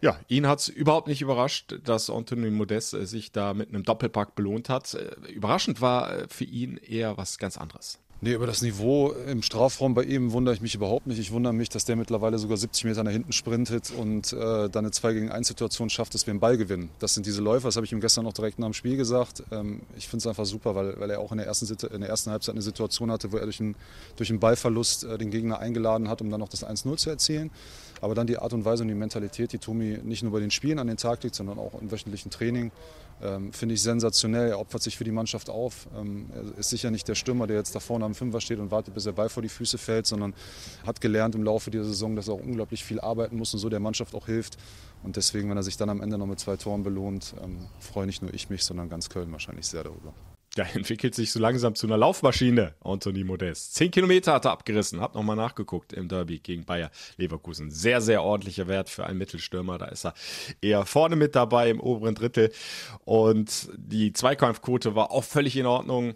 Ja, 0.00 0.18
ihn 0.28 0.46
hat 0.46 0.60
es 0.60 0.68
überhaupt 0.68 1.08
nicht 1.08 1.22
überrascht, 1.22 1.74
dass 1.84 2.08
Anthony 2.10 2.50
Modest 2.50 2.94
äh, 2.94 3.06
sich 3.06 3.32
da 3.32 3.54
mit 3.54 3.68
einem 3.68 3.82
Doppelpack 3.82 4.34
belohnt 4.34 4.68
hat. 4.68 4.96
Überraschend 5.28 5.80
war 5.80 6.28
für 6.28 6.44
ihn 6.44 6.76
eher 6.76 7.16
was 7.16 7.38
ganz 7.38 7.56
anderes. 7.58 7.98
Nee, 8.24 8.34
über 8.34 8.46
das 8.46 8.62
Niveau 8.62 9.10
im 9.10 9.42
Strafraum 9.42 9.94
bei 9.94 10.04
ihm 10.04 10.30
wundere 10.30 10.54
ich 10.54 10.60
mich 10.60 10.76
überhaupt 10.76 11.08
nicht. 11.08 11.18
Ich 11.18 11.32
wundere 11.32 11.52
mich, 11.52 11.70
dass 11.70 11.86
der 11.86 11.96
mittlerweile 11.96 12.38
sogar 12.38 12.56
70 12.56 12.84
Meter 12.84 13.02
nach 13.02 13.10
hinten 13.10 13.32
sprintet 13.32 13.90
und 13.90 14.32
äh, 14.32 14.68
dann 14.68 14.84
eine 14.84 14.92
2 14.92 15.12
gegen 15.12 15.32
1 15.32 15.48
Situation 15.48 15.90
schafft, 15.90 16.14
dass 16.14 16.24
wir 16.24 16.30
einen 16.30 16.38
Ball 16.38 16.56
gewinnen. 16.56 16.88
Das 17.00 17.14
sind 17.14 17.26
diese 17.26 17.42
Läufer, 17.42 17.66
das 17.66 17.74
habe 17.74 17.84
ich 17.84 17.90
ihm 17.90 18.00
gestern 18.00 18.22
noch 18.22 18.32
direkt 18.32 18.60
nach 18.60 18.68
dem 18.68 18.74
Spiel 18.74 18.96
gesagt. 18.96 19.42
Ähm, 19.50 19.80
ich 19.96 20.06
finde 20.06 20.18
es 20.18 20.28
einfach 20.28 20.44
super, 20.44 20.76
weil, 20.76 21.00
weil 21.00 21.10
er 21.10 21.18
auch 21.18 21.32
in 21.32 21.38
der, 21.38 21.48
ersten, 21.48 21.66
in 21.92 22.00
der 22.00 22.10
ersten 22.10 22.30
Halbzeit 22.30 22.54
eine 22.54 22.62
Situation 22.62 23.10
hatte, 23.10 23.32
wo 23.32 23.38
er 23.38 23.42
durch 23.42 23.58
einen, 23.58 23.74
durch 24.14 24.30
einen 24.30 24.38
Ballverlust 24.38 25.02
äh, 25.02 25.18
den 25.18 25.32
Gegner 25.32 25.58
eingeladen 25.58 26.08
hat, 26.08 26.20
um 26.20 26.30
dann 26.30 26.38
noch 26.38 26.48
das 26.48 26.64
1-0 26.64 26.98
zu 26.98 27.10
erzielen. 27.10 27.50
Aber 28.02 28.14
dann 28.14 28.26
die 28.26 28.36
Art 28.36 28.52
und 28.52 28.66
Weise 28.66 28.82
und 28.82 28.88
die 28.88 28.94
Mentalität, 28.94 29.52
die 29.52 29.58
Tomi 29.58 29.98
nicht 30.02 30.22
nur 30.22 30.32
bei 30.32 30.40
den 30.40 30.50
Spielen 30.50 30.78
an 30.78 30.88
den 30.88 30.98
Tag 30.98 31.22
legt, 31.22 31.34
sondern 31.34 31.58
auch 31.58 31.80
im 31.80 31.90
wöchentlichen 31.90 32.30
Training, 32.30 32.70
ähm, 33.22 33.52
Finde 33.52 33.74
ich 33.74 33.82
sensationell. 33.82 34.48
Er 34.48 34.58
opfert 34.58 34.82
sich 34.82 34.96
für 34.96 35.04
die 35.04 35.12
Mannschaft 35.12 35.48
auf. 35.48 35.86
Ähm, 35.96 36.26
er 36.34 36.58
ist 36.58 36.70
sicher 36.70 36.90
nicht 36.90 37.06
der 37.06 37.14
Stürmer, 37.14 37.46
der 37.46 37.56
jetzt 37.56 37.74
da 37.74 37.78
vorne 37.78 38.04
am 38.04 38.14
Fünfer 38.14 38.40
steht 38.40 38.58
und 38.58 38.72
wartet, 38.72 38.94
bis 38.94 39.04
der 39.04 39.12
Ball 39.12 39.28
vor 39.28 39.42
die 39.42 39.48
Füße 39.48 39.78
fällt, 39.78 40.06
sondern 40.06 40.34
hat 40.84 41.00
gelernt 41.00 41.36
im 41.36 41.44
Laufe 41.44 41.70
dieser 41.70 41.84
Saison, 41.84 42.16
dass 42.16 42.28
er 42.28 42.34
auch 42.34 42.42
unglaublich 42.42 42.82
viel 42.82 43.00
arbeiten 43.00 43.36
muss 43.36 43.54
und 43.54 43.60
so 43.60 43.68
der 43.68 43.80
Mannschaft 43.80 44.14
auch 44.16 44.26
hilft. 44.26 44.58
Und 45.04 45.16
deswegen, 45.16 45.48
wenn 45.50 45.56
er 45.56 45.62
sich 45.62 45.76
dann 45.76 45.88
am 45.88 46.00
Ende 46.00 46.18
noch 46.18 46.26
mit 46.26 46.40
zwei 46.40 46.56
Toren 46.56 46.82
belohnt, 46.82 47.34
ähm, 47.42 47.58
freue 47.78 48.06
nicht 48.06 48.22
nur 48.22 48.34
ich 48.34 48.50
mich, 48.50 48.64
sondern 48.64 48.88
ganz 48.88 49.08
Köln 49.08 49.30
wahrscheinlich 49.30 49.66
sehr 49.66 49.84
darüber. 49.84 50.12
Der 50.56 50.66
entwickelt 50.76 51.14
sich 51.14 51.32
so 51.32 51.40
langsam 51.40 51.74
zu 51.74 51.86
einer 51.86 51.96
Laufmaschine, 51.96 52.74
Anthony 52.80 53.24
Modest. 53.24 53.74
Zehn 53.74 53.90
Kilometer 53.90 54.34
hat 54.34 54.44
er 54.44 54.52
abgerissen, 54.52 55.00
hab 55.00 55.14
nochmal 55.14 55.36
nachgeguckt 55.36 55.92
im 55.92 56.08
Derby 56.08 56.38
gegen 56.38 56.64
Bayer 56.64 56.90
Leverkusen. 57.16 57.70
Sehr, 57.70 58.00
sehr 58.00 58.22
ordentlicher 58.22 58.68
Wert 58.68 58.90
für 58.90 59.06
einen 59.06 59.18
Mittelstürmer. 59.18 59.78
Da 59.78 59.86
ist 59.86 60.04
er 60.04 60.14
eher 60.60 60.84
vorne 60.84 61.16
mit 61.16 61.34
dabei 61.34 61.70
im 61.70 61.80
oberen 61.80 62.14
Drittel. 62.14 62.52
Und 63.04 63.70
die 63.76 64.12
Zweikampfquote 64.12 64.94
war 64.94 65.10
auch 65.10 65.24
völlig 65.24 65.56
in 65.56 65.66
Ordnung. 65.66 66.14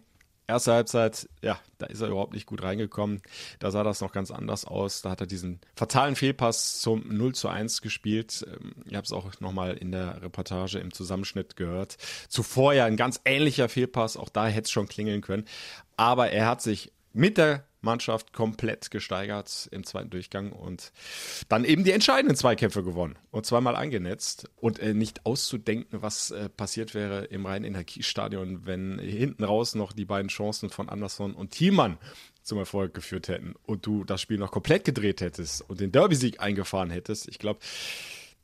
Erste 0.48 0.72
Halbzeit, 0.72 1.28
ja, 1.42 1.58
da 1.78 1.86
ist 1.86 2.00
er 2.00 2.08
überhaupt 2.08 2.32
nicht 2.32 2.46
gut 2.46 2.62
reingekommen. 2.62 3.20
Da 3.58 3.72
sah 3.72 3.82
das 3.82 4.00
noch 4.00 4.12
ganz 4.12 4.30
anders 4.30 4.64
aus. 4.64 5.02
Da 5.02 5.10
hat 5.10 5.20
er 5.20 5.26
diesen 5.26 5.60
fatalen 5.74 6.14
Fehlpass 6.14 6.80
zum 6.80 7.04
0 7.08 7.34
zu 7.34 7.48
1 7.48 7.82
gespielt. 7.82 8.46
Ähm, 8.48 8.74
ihr 8.88 8.96
habt 8.96 9.06
es 9.06 9.12
auch 9.12 9.40
nochmal 9.40 9.76
in 9.76 9.90
der 9.90 10.22
Reportage 10.22 10.78
im 10.78 10.92
Zusammenschnitt 10.92 11.56
gehört. 11.56 11.96
Zuvor 12.28 12.74
ja 12.74 12.84
ein 12.84 12.96
ganz 12.96 13.20
ähnlicher 13.24 13.68
Fehlpass, 13.68 14.16
auch 14.16 14.28
da 14.28 14.46
hätte 14.46 14.66
es 14.66 14.70
schon 14.70 14.86
klingeln 14.86 15.20
können. 15.20 15.46
Aber 15.96 16.30
er 16.30 16.46
hat 16.46 16.62
sich 16.62 16.92
mit 17.16 17.38
der 17.38 17.64
Mannschaft 17.80 18.32
komplett 18.32 18.90
gesteigert 18.90 19.68
im 19.70 19.84
zweiten 19.84 20.10
Durchgang 20.10 20.52
und 20.52 20.92
dann 21.48 21.64
eben 21.64 21.84
die 21.84 21.92
entscheidenden 21.92 22.36
Zweikämpfe 22.36 22.82
gewonnen 22.82 23.16
und 23.30 23.46
zweimal 23.46 23.76
eingenetzt 23.76 24.50
und 24.56 24.78
äh, 24.78 24.92
nicht 24.92 25.24
auszudenken, 25.24 26.02
was 26.02 26.30
äh, 26.32 26.48
passiert 26.48 26.94
wäre 26.94 27.24
im 27.24 27.46
Rhein-Energiestadion, 27.46 28.66
wenn 28.66 28.98
hinten 28.98 29.44
raus 29.44 29.74
noch 29.74 29.92
die 29.92 30.04
beiden 30.04 30.28
Chancen 30.28 30.68
von 30.68 30.88
Anderson 30.88 31.34
und 31.34 31.52
Thiemann 31.52 31.98
zum 32.42 32.58
Erfolg 32.58 32.92
geführt 32.92 33.28
hätten 33.28 33.54
und 33.64 33.86
du 33.86 34.04
das 34.04 34.20
Spiel 34.20 34.38
noch 34.38 34.50
komplett 34.50 34.84
gedreht 34.84 35.20
hättest 35.20 35.62
und 35.68 35.80
den 35.80 35.92
Derby-Sieg 35.92 36.40
eingefahren 36.40 36.90
hättest. 36.90 37.28
Ich 37.28 37.38
glaube, 37.38 37.60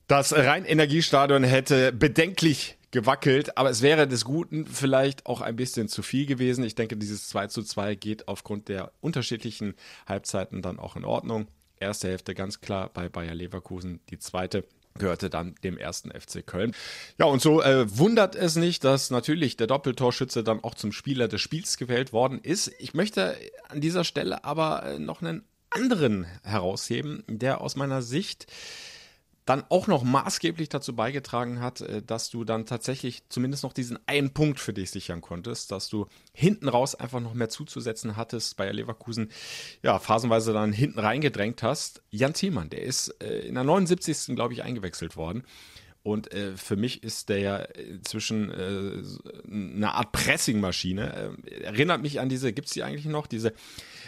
das 0.07 0.33
Rhein-Energiestadion 0.33 1.45
hätte 1.45 1.93
bedenklich 1.93 2.76
gewackelt, 2.92 3.58
aber 3.58 3.70
es 3.70 3.82
wäre 3.82 4.06
des 4.06 4.25
Guten 4.25 4.66
vielleicht 4.66 5.26
auch 5.26 5.40
ein 5.40 5.56
bisschen 5.56 5.88
zu 5.88 6.02
viel 6.02 6.26
gewesen. 6.26 6.62
Ich 6.62 6.76
denke, 6.76 6.96
dieses 6.96 7.26
2 7.28 7.49
zu 7.49 7.62
2 7.62 7.96
geht 7.96 8.28
aufgrund 8.28 8.68
der 8.68 8.92
unterschiedlichen 9.00 9.75
Halbzeiten 10.06 10.62
dann 10.62 10.78
auch 10.78 10.94
in 10.94 11.04
Ordnung. 11.04 11.49
Erste 11.80 12.08
Hälfte 12.08 12.34
ganz 12.34 12.61
klar 12.61 12.90
bei 12.92 13.08
Bayer 13.08 13.34
Leverkusen, 13.34 14.00
die 14.11 14.18
zweite 14.18 14.64
gehörte 14.99 15.30
dann 15.30 15.54
dem 15.64 15.78
ersten 15.78 16.11
FC 16.11 16.46
Köln. 16.46 16.75
Ja, 17.18 17.25
und 17.25 17.40
so 17.40 17.62
äh, 17.62 17.99
wundert 17.99 18.37
es 18.37 18.56
nicht, 18.56 18.84
dass 18.84 19.11
natürlich 19.11 19.56
der 19.56 19.66
Doppeltorschütze 19.66 20.44
dann 20.44 20.62
auch 20.62 20.75
zum 20.75 20.92
Spieler 20.92 21.28
des 21.28 21.40
Spiels 21.40 21.78
gewählt 21.78 22.12
worden 22.12 22.38
ist. 22.38 22.70
Ich 22.78 22.92
möchte 22.92 23.37
an 23.68 23.80
dieser 23.80 24.04
Stelle 24.04 24.44
aber 24.44 24.84
äh, 24.84 24.99
noch 24.99 25.22
einen 25.22 25.44
anderen 25.70 26.26
herausheben, 26.42 27.25
der 27.26 27.62
aus 27.62 27.75
meiner 27.75 28.02
Sicht 28.02 28.46
dann 29.44 29.64
auch 29.70 29.88
noch 29.88 30.04
maßgeblich 30.04 30.68
dazu 30.68 30.94
beigetragen 30.94 31.61
hat, 31.61 31.80
äh, 31.80 32.02
dass 32.02 32.30
du 32.30 32.44
dann 32.44 32.66
tatsächlich 32.66 33.28
zumindest 33.28 33.64
noch 33.64 33.72
diesen 33.72 33.99
einen 34.06 34.32
Punkt 34.32 34.61
für 34.61 34.72
dich 34.72 34.90
sichern 34.90 35.20
konntest, 35.20 35.72
dass 35.72 35.88
du 35.88 36.06
hinten 36.32 36.68
raus 36.68 36.94
einfach 36.94 37.20
noch 37.20 37.34
mehr 37.34 37.49
zuzusetzen 37.49 38.16
hattest, 38.16 38.56
bei 38.56 38.70
Leverkusen 38.70 39.30
ja 39.82 39.99
phasenweise 39.99 40.52
dann 40.52 40.72
hinten 40.72 41.00
reingedrängt 41.00 41.62
hast. 41.62 42.02
Jan 42.11 42.34
Thielmann, 42.34 42.70
der 42.70 42.82
ist 42.82 43.08
äh, 43.22 43.40
in 43.40 43.54
der 43.54 43.64
79. 43.64 44.37
glaube 44.37 44.54
ich 44.54 44.62
eingewechselt 44.62 45.16
worden. 45.16 45.44
Und 46.04 46.32
äh, 46.32 46.56
für 46.56 46.75
mich 46.75 47.04
ist 47.04 47.28
der 47.28 47.38
ja 47.38 47.56
inzwischen 47.56 48.50
äh, 48.50 49.02
eine 49.49 49.94
Art 49.94 50.11
Pressingmaschine. 50.11 51.37
Äh, 51.46 51.62
erinnert 51.62 52.02
mich 52.02 52.18
an 52.18 52.28
diese, 52.28 52.52
gibt 52.52 52.68
es 52.68 52.75
die 52.75 52.82
eigentlich 52.82 53.06
noch, 53.06 53.28
diese 53.28 53.52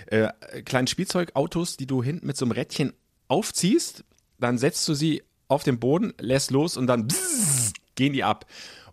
äh, 0.07 0.29
kleinen 0.65 0.89
Spielzeugautos, 0.89 1.77
die 1.77 1.87
du 1.87 2.03
hinten 2.03 2.27
mit 2.27 2.37
so 2.37 2.47
einem 2.47 2.53
Rädchen 2.53 2.93
aufziehst 3.29 4.05
dann 4.39 4.59
setzt 4.59 4.87
du 4.89 4.95
sie 4.95 5.23
auf 5.49 5.63
den 5.63 5.79
Boden, 5.79 6.15
lässt 6.19 6.51
los 6.51 6.77
und 6.77 6.87
dann 6.87 7.07
bzzz, 7.09 7.73
gehen 7.95 8.13
die 8.13 8.25
ab. 8.25 8.47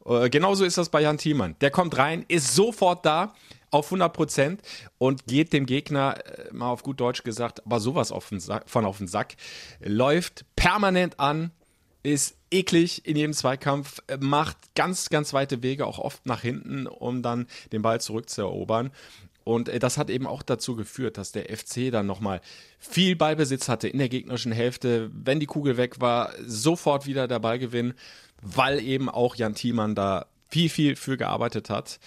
Äh, 0.05 0.29
genauso 0.29 0.65
ist 0.65 0.77
das 0.77 0.89
bei 0.89 1.01
Jan 1.01 1.17
Thiemann. 1.17 1.55
Der 1.61 1.71
kommt 1.71 1.97
rein, 1.97 2.25
ist 2.27 2.55
sofort 2.55 3.05
da 3.05 3.33
auf 3.71 3.85
100 3.87 4.13
Prozent 4.13 4.61
und 4.97 5.25
geht 5.27 5.53
dem 5.53 5.65
Gegner, 5.65 6.17
äh, 6.25 6.53
mal 6.53 6.69
auf 6.69 6.83
gut 6.83 6.99
Deutsch 6.99 7.23
gesagt, 7.23 7.65
aber 7.65 7.79
sowas 7.79 8.11
auf 8.11 8.29
Sack, 8.37 8.69
von 8.69 8.85
auf 8.85 8.97
den 8.97 9.07
Sack, 9.07 9.35
läuft 9.79 10.45
permanent 10.55 11.19
an, 11.19 11.51
ist 12.03 12.35
eklig 12.51 13.05
in 13.05 13.15
jedem 13.15 13.33
Zweikampf, 13.33 13.99
äh, 14.07 14.17
macht 14.17 14.57
ganz, 14.75 15.09
ganz 15.09 15.33
weite 15.33 15.63
Wege, 15.63 15.85
auch 15.85 15.99
oft 15.99 16.25
nach 16.25 16.41
hinten, 16.41 16.85
um 16.87 17.21
dann 17.21 17.47
den 17.71 17.81
Ball 17.81 18.01
zurückzuerobern. 18.01 18.91
Und 19.43 19.69
äh, 19.69 19.79
das 19.79 19.97
hat 19.97 20.09
eben 20.09 20.27
auch 20.27 20.43
dazu 20.43 20.75
geführt, 20.75 21.17
dass 21.17 21.31
der 21.31 21.55
FC 21.55 21.91
dann 21.91 22.05
nochmal 22.05 22.41
viel 22.79 23.15
Ballbesitz 23.15 23.69
hatte 23.69 23.87
in 23.87 23.97
der 23.97 24.09
gegnerischen 24.09 24.51
Hälfte. 24.51 25.09
Wenn 25.13 25.39
die 25.39 25.45
Kugel 25.45 25.77
weg 25.77 25.99
war, 26.01 26.33
sofort 26.45 27.05
wieder 27.05 27.27
der 27.27 27.39
Ballgewinn, 27.39 27.93
weil 28.41 28.79
eben 28.79 29.09
auch 29.09 29.35
Jan 29.35 29.55
Thiemann 29.55 29.95
da 29.95 30.27
viel, 30.49 30.69
viel 30.69 30.95
für 30.95 31.17
gearbeitet 31.17 31.69
hat. 31.69 31.99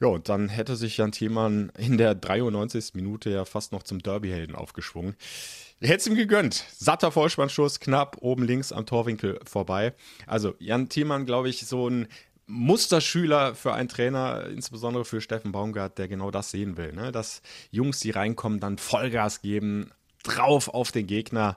Ja, 0.00 0.08
und 0.08 0.30
dann 0.30 0.48
hätte 0.48 0.76
sich 0.76 0.96
Jan 0.96 1.12
Thiemann 1.12 1.70
in 1.76 1.98
der 1.98 2.14
93. 2.14 2.94
Minute 2.94 3.28
ja 3.28 3.44
fast 3.44 3.72
noch 3.72 3.82
zum 3.82 3.98
Derbyhelden 3.98 4.54
aufgeschwungen. 4.54 5.14
Hätte 5.82 5.96
es 5.96 6.06
ihm 6.06 6.14
gegönnt. 6.14 6.64
Satter 6.76 7.10
Vollspannschuss, 7.10 7.80
knapp 7.80 8.16
oben 8.20 8.44
links 8.44 8.72
am 8.72 8.86
Torwinkel 8.86 9.40
vorbei. 9.44 9.94
Also 10.26 10.54
Jan 10.58 10.88
Thiemann, 10.88 11.26
glaube 11.26 11.48
ich, 11.48 11.66
so 11.66 11.88
ein 11.88 12.08
Musterschüler 12.50 13.54
für 13.54 13.72
einen 13.72 13.88
Trainer, 13.88 14.46
insbesondere 14.46 15.04
für 15.04 15.20
Steffen 15.20 15.52
Baumgart, 15.52 15.98
der 15.98 16.08
genau 16.08 16.30
das 16.30 16.50
sehen 16.50 16.76
will. 16.76 16.92
Ne? 16.92 17.12
Dass 17.12 17.42
Jungs, 17.70 18.00
die 18.00 18.10
reinkommen, 18.10 18.60
dann 18.60 18.78
Vollgas 18.78 19.40
geben, 19.40 19.90
drauf 20.22 20.68
auf 20.68 20.92
den 20.92 21.06
Gegner, 21.06 21.56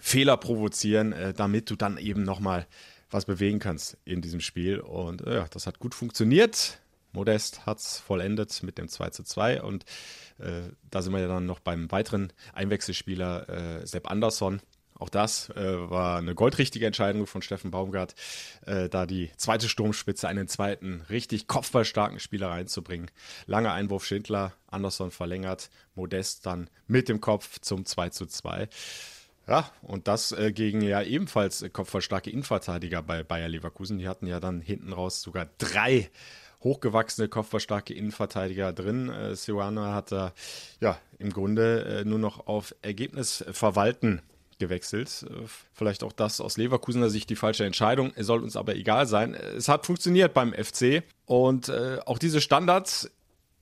Fehler 0.00 0.36
provozieren, 0.36 1.12
äh, 1.12 1.32
damit 1.32 1.70
du 1.70 1.76
dann 1.76 1.98
eben 1.98 2.22
nochmal 2.22 2.66
was 3.10 3.24
bewegen 3.24 3.58
kannst 3.58 3.96
in 4.04 4.20
diesem 4.20 4.40
Spiel. 4.40 4.80
Und 4.80 5.26
äh, 5.26 5.34
ja, 5.34 5.46
das 5.50 5.66
hat 5.66 5.78
gut 5.78 5.94
funktioniert. 5.94 6.78
Modest 7.12 7.66
hat 7.66 7.78
es 7.78 7.98
vollendet 7.98 8.62
mit 8.62 8.78
dem 8.78 8.88
2 8.88 9.10
zu 9.10 9.22
2 9.22 9.62
und 9.62 9.84
äh, 10.38 10.62
da 10.90 11.02
sind 11.02 11.12
wir 11.12 11.20
ja 11.20 11.28
dann 11.28 11.44
noch 11.44 11.60
beim 11.60 11.90
weiteren 11.90 12.32
Einwechselspieler 12.54 13.48
äh, 13.82 13.86
Sepp 13.86 14.10
Andersson, 14.10 14.60
auch 15.02 15.08
das 15.08 15.50
äh, 15.50 15.90
war 15.90 16.18
eine 16.18 16.36
goldrichtige 16.36 16.86
Entscheidung 16.86 17.26
von 17.26 17.42
Steffen 17.42 17.72
Baumgart, 17.72 18.14
äh, 18.66 18.88
da 18.88 19.04
die 19.04 19.32
zweite 19.36 19.68
Sturmspitze 19.68 20.28
einen 20.28 20.46
zweiten 20.46 21.02
richtig 21.10 21.48
kopfballstarken 21.48 22.20
Spieler 22.20 22.50
reinzubringen. 22.50 23.10
Langer 23.46 23.72
Einwurf 23.72 24.04
Schindler, 24.04 24.52
Anderson 24.68 25.10
verlängert, 25.10 25.70
Modest 25.96 26.46
dann 26.46 26.70
mit 26.86 27.08
dem 27.08 27.20
Kopf 27.20 27.58
zum 27.58 27.84
2 27.84 28.10
zu 28.10 28.26
2. 28.26 28.68
Ja, 29.48 29.72
und 29.82 30.06
das 30.06 30.30
äh, 30.30 30.52
gegen 30.52 30.82
ja 30.82 31.02
ebenfalls 31.02 31.64
kopfballstarke 31.72 32.30
Innenverteidiger 32.30 33.02
bei 33.02 33.24
Bayer 33.24 33.48
Leverkusen. 33.48 33.98
Die 33.98 34.06
hatten 34.06 34.28
ja 34.28 34.38
dann 34.38 34.60
hinten 34.60 34.92
raus 34.92 35.20
sogar 35.20 35.48
drei 35.58 36.10
hochgewachsene, 36.62 37.26
kopfballstarke 37.26 37.92
Innenverteidiger 37.92 38.72
drin. 38.72 39.08
Äh, 39.08 39.34
Siwana 39.34 39.96
hat 39.96 40.12
da 40.12 40.32
ja 40.78 40.96
im 41.18 41.32
Grunde 41.32 42.02
äh, 42.02 42.04
nur 42.04 42.20
noch 42.20 42.46
auf 42.46 42.72
Ergebnis 42.82 43.44
verwalten 43.50 44.22
gewechselt. 44.62 45.26
Äh, 45.28 45.42
vielleicht 45.74 46.04
auch 46.04 46.12
das 46.12 46.40
aus 46.40 46.56
Leverkusener 46.56 47.10
Sicht 47.10 47.28
die 47.28 47.36
falsche 47.36 47.64
Entscheidung. 47.64 48.12
Es 48.14 48.26
soll 48.26 48.42
uns 48.42 48.56
aber 48.56 48.76
egal 48.76 49.06
sein. 49.06 49.34
Es 49.34 49.68
hat 49.68 49.84
funktioniert 49.86 50.32
beim 50.32 50.54
FC 50.54 51.02
und 51.26 51.68
äh, 51.68 51.98
auch 52.06 52.18
diese 52.18 52.40
Standards 52.40 53.10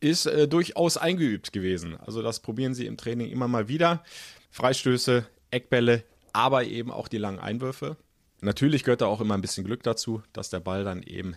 ist 0.00 0.26
äh, 0.26 0.46
durchaus 0.46 0.96
eingeübt 0.96 1.52
gewesen. 1.52 1.96
Also 2.00 2.22
das 2.22 2.40
probieren 2.40 2.74
sie 2.74 2.86
im 2.86 2.96
Training 2.96 3.30
immer 3.30 3.48
mal 3.48 3.68
wieder. 3.68 4.04
Freistöße, 4.50 5.26
Eckbälle, 5.50 6.04
aber 6.32 6.64
eben 6.64 6.90
auch 6.90 7.08
die 7.08 7.18
langen 7.18 7.38
Einwürfe. 7.38 7.96
Natürlich 8.42 8.84
gehört 8.84 9.00
da 9.00 9.06
auch 9.06 9.20
immer 9.20 9.34
ein 9.34 9.42
bisschen 9.42 9.64
Glück 9.64 9.82
dazu, 9.82 10.22
dass 10.32 10.50
der 10.50 10.60
Ball 10.60 10.84
dann 10.84 11.02
eben 11.02 11.36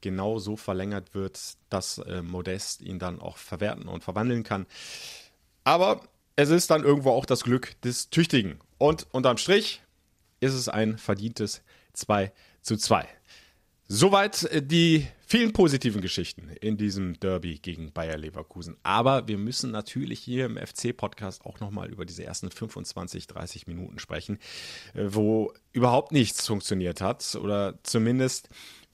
genau 0.00 0.38
so 0.38 0.56
verlängert 0.56 1.14
wird, 1.14 1.38
dass 1.68 1.98
äh, 1.98 2.22
Modest 2.22 2.82
ihn 2.82 2.98
dann 2.98 3.20
auch 3.20 3.36
verwerten 3.36 3.88
und 3.88 4.04
verwandeln 4.04 4.42
kann. 4.42 4.66
Aber 5.64 6.00
es 6.36 6.50
ist 6.50 6.70
dann 6.70 6.84
irgendwo 6.84 7.10
auch 7.10 7.26
das 7.26 7.44
Glück 7.44 7.80
des 7.82 8.10
Tüchtigen. 8.10 8.58
Und 8.82 9.06
unterm 9.12 9.36
Strich 9.36 9.80
ist 10.40 10.54
es 10.54 10.68
ein 10.68 10.98
verdientes 10.98 11.62
2 11.92 12.32
zu 12.62 12.76
2. 12.76 13.06
Soweit 13.86 14.42
äh, 14.42 14.60
die 14.60 15.06
vielen 15.24 15.52
positiven 15.52 16.00
Geschichten 16.00 16.48
in 16.60 16.78
diesem 16.78 17.14
Derby 17.20 17.60
gegen 17.60 17.92
Bayer 17.92 18.18
Leverkusen. 18.18 18.76
Aber 18.82 19.28
wir 19.28 19.38
müssen 19.38 19.70
natürlich 19.70 20.18
hier 20.18 20.46
im 20.46 20.56
FC-Podcast 20.56 21.46
auch 21.46 21.60
nochmal 21.60 21.90
über 21.90 22.04
diese 22.04 22.24
ersten 22.24 22.50
25, 22.50 23.28
30 23.28 23.68
Minuten 23.68 24.00
sprechen, 24.00 24.40
äh, 24.94 25.04
wo 25.06 25.52
überhaupt 25.70 26.10
nichts 26.10 26.44
funktioniert 26.44 27.00
hat 27.00 27.36
oder 27.36 27.78
zumindest 27.84 28.48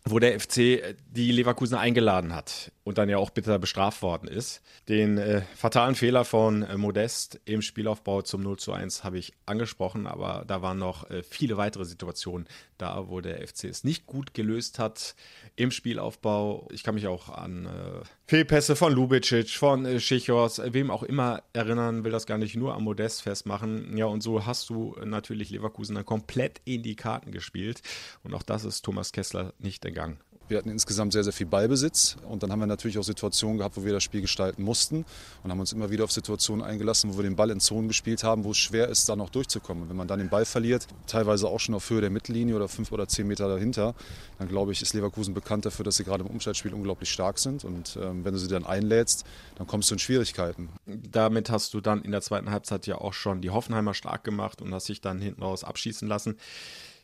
wo 0.04 0.18
der 0.18 0.38
FC 0.38 0.97
die 1.11 1.33
Leverkusen 1.33 1.76
eingeladen 1.76 2.35
hat 2.35 2.73
und 2.88 2.97
dann 2.97 3.11
ja 3.11 3.18
auch 3.18 3.28
bitter 3.28 3.59
bestraft 3.59 4.00
worden 4.00 4.28
ist. 4.28 4.62
Den 4.88 5.18
äh, 5.18 5.42
fatalen 5.54 5.95
Fehler 5.95 6.25
von 6.25 6.62
äh, 6.62 6.78
Modest 6.78 7.38
im 7.45 7.61
Spielaufbau 7.61 8.23
zum 8.23 8.42
0 8.42 8.59
zu 8.59 8.73
1 8.73 9.04
habe 9.04 9.18
ich 9.18 9.35
angesprochen, 9.45 10.07
aber 10.07 10.45
da 10.47 10.62
waren 10.62 10.78
noch 10.78 11.11
äh, 11.11 11.23
viele 11.23 11.59
weitere 11.59 11.85
Situationen 11.85 12.49
da, 12.78 13.11
wo 13.11 13.21
der 13.21 13.47
FC 13.47 13.64
es 13.64 13.85
nicht 13.85 14.07
gut 14.07 14.33
gelöst 14.33 14.78
hat 14.78 15.16
im 15.54 15.71
Spielaufbau. 15.71 16.66
Ich 16.73 16.83
kann 16.83 16.95
mich 16.95 17.09
auch 17.09 17.28
an 17.28 17.66
äh, 17.66 18.07
Fehlpässe 18.26 18.75
von 18.75 18.95
Lubicic, 18.95 19.50
von 19.50 19.85
äh, 19.85 20.00
Schichos, 20.00 20.59
äh, 20.59 20.73
wem 20.73 20.90
auch 20.90 21.02
immer 21.02 21.42
erinnern, 21.52 22.04
will 22.04 22.12
das 22.12 22.25
gar 22.25 22.38
nicht 22.38 22.57
nur 22.57 22.75
am 22.75 22.85
Modest 22.85 23.21
festmachen. 23.21 23.99
Ja, 23.99 24.07
und 24.07 24.23
so 24.23 24.47
hast 24.47 24.71
du 24.71 24.97
natürlich 25.04 25.50
Leverkusen 25.50 25.95
dann 25.95 26.07
komplett 26.07 26.62
in 26.64 26.83
die 26.83 26.97
Karten 26.97 27.33
gespielt 27.33 27.83
und 28.23 28.33
auch 28.33 28.42
das 28.42 28.64
ist 28.64 28.80
Thomas 28.80 29.12
Kessler 29.12 29.52
nicht 29.59 29.85
entgangen. 29.85 30.21
Wir 30.49 30.57
hatten 30.57 30.71
insgesamt 30.71 31.12
sehr, 31.12 31.25
sehr 31.25 31.33
viel 31.35 31.47
Ballbesitz 31.47 32.17
und 32.26 32.43
dann 32.43 32.50
haben 32.50 32.61
wir 32.61 32.67
natürlich 32.67 32.99
auch 32.99 33.02
Situationen 33.02 33.59
gehabt, 33.59 33.76
wo 33.76 33.85
wir 33.85 33.93
das 33.93 34.02
Spiel 34.02 34.23
gestalten 34.23 34.62
mussten 34.62 35.05
und 35.43 35.50
haben 35.50 35.61
uns 35.61 35.73
immer 35.73 35.90
wieder 35.90 36.05
auf 36.05 36.12
Situationen 36.12 36.64
eingelassen, 36.64 37.12
wo 37.12 37.19
wir 37.19 37.25
den 37.25 37.37
Ball 37.37 37.50
in 37.50 37.61
Zonen 37.61 37.88
gespielt 37.88 38.25
haben, 38.25 38.45
wo 38.45 38.52
es 38.52 38.57
schwer 38.57 38.88
ist, 38.88 39.09
da 39.11 39.17
noch 39.17 39.28
durchzukommen. 39.28 39.90
Wenn 39.90 39.97
man 39.97 40.09
dann 40.09 40.19
den 40.19 40.31
Ball 40.31 40.47
verliert, 40.47 40.87
teilweise 41.07 41.49
auch 41.49 41.61
schon 41.61 41.75
auf 41.75 41.90
Höhe 41.90 42.00
der 42.00 42.09
Mittellinie 42.09 42.57
oder 42.57 42.69
fünf 42.69 42.93
oder 42.93 43.07
zehn 43.07 43.26
Meter 43.26 43.47
dahinter, 43.47 43.95
dann 44.38 44.49
glaube 44.49 44.73
ich, 44.73 44.81
ist 44.81 44.95
Leverkusen 44.95 45.35
bekannt 45.35 45.67
dafür, 45.67 45.85
dass 45.85 45.97
sie 45.97 46.05
gerade 46.05 46.25
im 46.25 46.31
Umschaltspiel 46.31 46.73
unglaublich 46.73 47.11
stark 47.11 47.38
sind 47.38 47.64
und 47.64 47.99
ähm, 48.02 48.25
wenn 48.25 48.33
du 48.33 48.38
sie 48.38 48.49
dann 48.49 48.64
einlädst, 48.64 49.26
dann 49.57 49.67
kommst 49.67 49.90
du 49.90 49.97
in 49.97 49.99
Schwierigkeiten. 49.99 50.71
Damit 50.87 51.50
hast 51.50 51.75
du 51.75 51.83
dann 51.83 52.00
in 52.02 52.11
der 52.11 52.23
zweiten 52.23 52.50
Halbzeit 52.50 52.87
ja 52.87 52.97
auch 52.97 53.12
schon 53.12 53.43
die 53.43 53.50
Hoffenheimer 53.50 53.93
stark 53.93 54.25
gemacht 54.25 54.62
und 54.62 54.73
hast 54.73 54.88
dich 54.88 55.02
dann 55.02 55.21
hinten 55.21 55.43
raus 55.43 55.62
abschießen 55.62 56.09
lassen. 56.09 56.37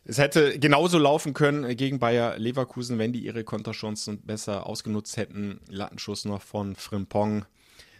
Es 0.06 0.18
hätte 0.18 0.58
genauso 0.58 0.98
laufen 0.98 1.32
können 1.32 1.76
gegen 1.76 1.98
Bayer 1.98 2.38
Leverkusen, 2.38 2.98
wenn 2.98 3.12
die 3.12 3.24
ihre 3.24 3.42
Konterchancen 3.42 4.20
besser 4.22 4.66
ausgenutzt 4.66 5.16
hätten. 5.16 5.60
Lattenschuss 5.68 6.26
noch 6.26 6.42
von 6.42 6.76
Frimpong 6.76 7.46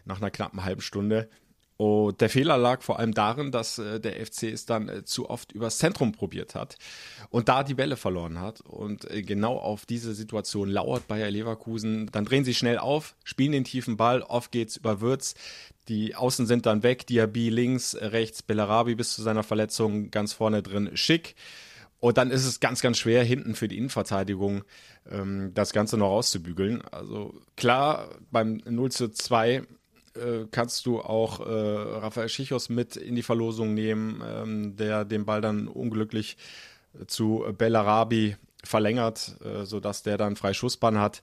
nach 0.04 0.20
einer 0.20 0.30
knappen 0.30 0.64
halben 0.64 0.82
Stunde. 0.82 1.30
Und 1.76 2.20
der 2.20 2.30
Fehler 2.30 2.56
lag 2.56 2.82
vor 2.82 3.00
allem 3.00 3.14
darin, 3.14 3.50
dass 3.50 3.78
äh, 3.78 3.98
der 3.98 4.24
FC 4.24 4.44
es 4.44 4.64
dann 4.64 4.88
äh, 4.88 5.04
zu 5.04 5.28
oft 5.28 5.50
übers 5.50 5.78
Zentrum 5.78 6.12
probiert 6.12 6.54
hat 6.54 6.76
und 7.30 7.48
da 7.48 7.64
die 7.64 7.74
Bälle 7.74 7.96
verloren 7.96 8.40
hat. 8.40 8.60
Und 8.60 9.10
äh, 9.10 9.22
genau 9.22 9.56
auf 9.56 9.84
diese 9.84 10.14
Situation 10.14 10.68
lauert 10.68 11.08
Bayer 11.08 11.30
Leverkusen. 11.30 12.08
Dann 12.12 12.26
drehen 12.26 12.44
sie 12.44 12.54
schnell 12.54 12.78
auf, 12.78 13.16
spielen 13.24 13.52
den 13.52 13.64
tiefen 13.64 13.96
Ball, 13.96 14.22
oft 14.22 14.52
geht's 14.52 14.76
über 14.76 15.00
Würz. 15.00 15.34
Die 15.88 16.14
Außen 16.14 16.46
sind 16.46 16.64
dann 16.66 16.84
weg, 16.84 17.08
Diaby 17.08 17.48
links, 17.48 17.96
rechts, 18.00 18.42
Bellarabi 18.42 18.94
bis 18.94 19.14
zu 19.14 19.22
seiner 19.22 19.42
Verletzung 19.42 20.12
ganz 20.12 20.32
vorne 20.32 20.62
drin, 20.62 20.90
schick. 20.94 21.34
Und 22.04 22.18
dann 22.18 22.30
ist 22.30 22.44
es 22.44 22.60
ganz, 22.60 22.82
ganz 22.82 22.98
schwer, 22.98 23.24
hinten 23.24 23.54
für 23.54 23.66
die 23.66 23.78
Innenverteidigung 23.78 24.64
ähm, 25.10 25.52
das 25.54 25.72
Ganze 25.72 25.96
noch 25.96 26.10
rauszubügeln. 26.10 26.82
Also 26.92 27.32
klar, 27.56 28.10
beim 28.30 28.60
0 28.68 28.92
zu 28.92 29.08
2 29.08 29.54
äh, 29.54 29.62
kannst 30.50 30.84
du 30.84 31.00
auch 31.00 31.40
äh, 31.40 31.44
Rafael 31.50 32.28
Schichos 32.28 32.68
mit 32.68 32.96
in 32.96 33.14
die 33.14 33.22
Verlosung 33.22 33.72
nehmen, 33.72 34.22
ähm, 34.22 34.76
der 34.76 35.06
den 35.06 35.24
Ball 35.24 35.40
dann 35.40 35.66
unglücklich 35.66 36.36
zu 37.06 37.42
Bellarabi 37.56 38.36
verlängert, 38.62 39.36
äh, 39.42 39.64
sodass 39.64 40.02
der 40.02 40.18
dann 40.18 40.36
frei 40.36 40.52
Schussbahn 40.52 40.98
hat. 40.98 41.22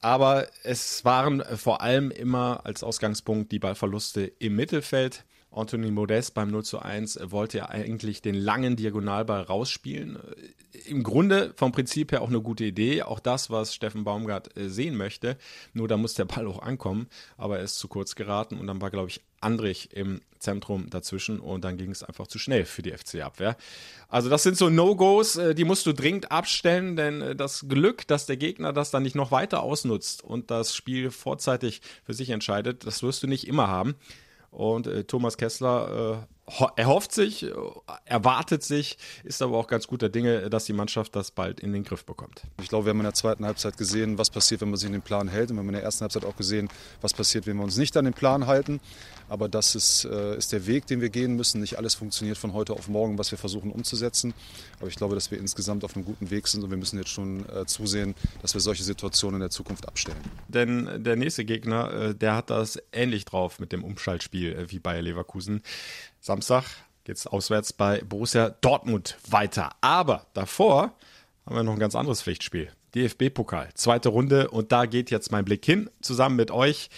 Aber 0.00 0.48
es 0.64 1.04
waren 1.04 1.44
vor 1.56 1.80
allem 1.80 2.10
immer 2.10 2.66
als 2.66 2.82
Ausgangspunkt 2.82 3.52
die 3.52 3.60
Ballverluste 3.60 4.32
im 4.40 4.56
Mittelfeld. 4.56 5.24
Anthony 5.50 5.90
Modest 5.90 6.34
beim 6.34 6.50
0 6.50 6.64
zu 6.64 6.78
1 6.80 7.18
wollte 7.24 7.58
ja 7.58 7.68
eigentlich 7.68 8.22
den 8.22 8.34
langen 8.34 8.76
Diagonalball 8.76 9.42
rausspielen. 9.42 10.18
Im 10.86 11.02
Grunde 11.02 11.52
vom 11.56 11.72
Prinzip 11.72 12.12
her 12.12 12.22
auch 12.22 12.28
eine 12.28 12.42
gute 12.42 12.64
Idee. 12.64 13.02
Auch 13.02 13.18
das, 13.18 13.50
was 13.50 13.74
Steffen 13.74 14.04
Baumgart 14.04 14.56
äh, 14.56 14.68
sehen 14.68 14.96
möchte. 14.96 15.36
Nur 15.72 15.88
da 15.88 15.96
muss 15.96 16.14
der 16.14 16.26
Ball 16.26 16.46
auch 16.46 16.60
ankommen. 16.60 17.08
Aber 17.36 17.58
er 17.58 17.64
ist 17.64 17.78
zu 17.78 17.88
kurz 17.88 18.14
geraten 18.14 18.58
und 18.58 18.66
dann 18.66 18.80
war, 18.80 18.90
glaube 18.90 19.08
ich, 19.08 19.20
Andrich 19.40 19.90
im 19.92 20.20
Zentrum 20.38 20.90
dazwischen 20.90 21.40
und 21.40 21.64
dann 21.64 21.76
ging 21.76 21.90
es 21.90 22.02
einfach 22.02 22.26
zu 22.26 22.38
schnell 22.38 22.64
für 22.64 22.82
die 22.82 22.92
FC-Abwehr. 22.92 23.56
Also 24.08 24.28
das 24.28 24.42
sind 24.42 24.56
so 24.56 24.68
No-Gos, 24.68 25.36
äh, 25.36 25.54
die 25.54 25.64
musst 25.64 25.86
du 25.86 25.92
dringend 25.92 26.30
abstellen, 26.30 26.96
denn 26.96 27.22
äh, 27.22 27.36
das 27.36 27.66
Glück, 27.68 28.06
dass 28.06 28.26
der 28.26 28.36
Gegner 28.36 28.72
das 28.72 28.90
dann 28.90 29.02
nicht 29.02 29.16
noch 29.16 29.30
weiter 29.30 29.62
ausnutzt 29.62 30.22
und 30.22 30.50
das 30.50 30.74
Spiel 30.74 31.10
vorzeitig 31.10 31.80
für 32.04 32.14
sich 32.14 32.30
entscheidet, 32.30 32.86
das 32.86 33.02
wirst 33.02 33.22
du 33.22 33.26
nicht 33.26 33.46
immer 33.46 33.68
haben. 33.68 33.94
Und 34.50 34.86
äh, 34.86 35.04
Thomas 35.04 35.36
Kessler 35.36 36.26
äh, 36.28 36.37
erhofft 36.76 37.12
sich, 37.12 37.46
erwartet 38.04 38.62
sich, 38.62 38.98
ist 39.24 39.42
aber 39.42 39.58
auch 39.58 39.66
ganz 39.66 39.86
guter 39.86 40.08
Dinge, 40.08 40.48
dass 40.50 40.64
die 40.64 40.72
Mannschaft 40.72 41.14
das 41.14 41.30
bald 41.30 41.60
in 41.60 41.72
den 41.72 41.84
Griff 41.84 42.04
bekommt. 42.04 42.42
Ich 42.60 42.68
glaube, 42.68 42.86
wir 42.86 42.90
haben 42.90 42.98
in 42.98 43.04
der 43.04 43.14
zweiten 43.14 43.44
Halbzeit 43.44 43.76
gesehen, 43.76 44.18
was 44.18 44.30
passiert, 44.30 44.60
wenn 44.60 44.70
man 44.70 44.78
sich 44.78 44.86
in 44.86 44.92
den 44.92 45.02
Plan 45.02 45.28
hält. 45.28 45.50
Und 45.50 45.56
wir 45.56 45.60
haben 45.60 45.68
in 45.68 45.74
der 45.74 45.82
ersten 45.82 46.02
Halbzeit 46.02 46.24
auch 46.24 46.36
gesehen, 46.36 46.68
was 47.00 47.12
passiert, 47.12 47.46
wenn 47.46 47.56
wir 47.56 47.64
uns 47.64 47.76
nicht 47.76 47.96
an 47.96 48.04
den 48.04 48.14
Plan 48.14 48.46
halten. 48.46 48.80
Aber 49.28 49.48
das 49.48 49.74
ist, 49.74 50.04
äh, 50.04 50.36
ist 50.36 50.52
der 50.52 50.66
Weg, 50.66 50.86
den 50.86 51.00
wir 51.00 51.10
gehen 51.10 51.36
müssen. 51.36 51.60
Nicht 51.60 51.76
alles 51.76 51.94
funktioniert 51.94 52.38
von 52.38 52.54
heute 52.54 52.72
auf 52.72 52.88
morgen, 52.88 53.18
was 53.18 53.30
wir 53.30 53.38
versuchen 53.38 53.70
umzusetzen. 53.70 54.32
Aber 54.78 54.88
ich 54.88 54.96
glaube, 54.96 55.14
dass 55.14 55.30
wir 55.30 55.38
insgesamt 55.38 55.84
auf 55.84 55.94
einem 55.94 56.04
guten 56.04 56.30
Weg 56.30 56.48
sind 56.48 56.64
und 56.64 56.70
wir 56.70 56.78
müssen 56.78 56.98
jetzt 56.98 57.10
schon 57.10 57.46
äh, 57.50 57.66
zusehen, 57.66 58.14
dass 58.40 58.54
wir 58.54 58.60
solche 58.60 58.84
Situationen 58.84 59.36
in 59.36 59.40
der 59.40 59.50
Zukunft 59.50 59.86
abstellen. 59.86 60.18
Denn 60.48 61.04
der 61.04 61.16
nächste 61.16 61.44
Gegner, 61.44 61.92
äh, 61.92 62.14
der 62.14 62.34
hat 62.36 62.48
das 62.50 62.78
ähnlich 62.92 63.26
drauf 63.26 63.58
mit 63.58 63.72
dem 63.72 63.84
Umschaltspiel 63.84 64.66
wie 64.68 64.78
Bayer 64.78 65.02
Leverkusen. 65.02 65.62
Samstag 66.20 66.64
geht 67.04 67.16
es 67.16 67.26
auswärts 67.26 67.72
bei 67.72 68.02
Borussia 68.02 68.50
Dortmund 68.50 69.16
weiter. 69.28 69.70
Aber 69.80 70.26
davor 70.34 70.92
haben 71.46 71.56
wir 71.56 71.62
noch 71.62 71.72
ein 71.72 71.78
ganz 71.78 71.94
anderes 71.94 72.22
Pflichtspiel. 72.22 72.70
DFB-Pokal, 72.94 73.70
zweite 73.74 74.08
Runde 74.08 74.50
und 74.50 74.72
da 74.72 74.86
geht 74.86 75.10
jetzt 75.10 75.30
mein 75.30 75.44
Blick 75.44 75.64
hin, 75.64 75.90
zusammen 76.00 76.36
mit 76.36 76.50
euch. 76.50 76.90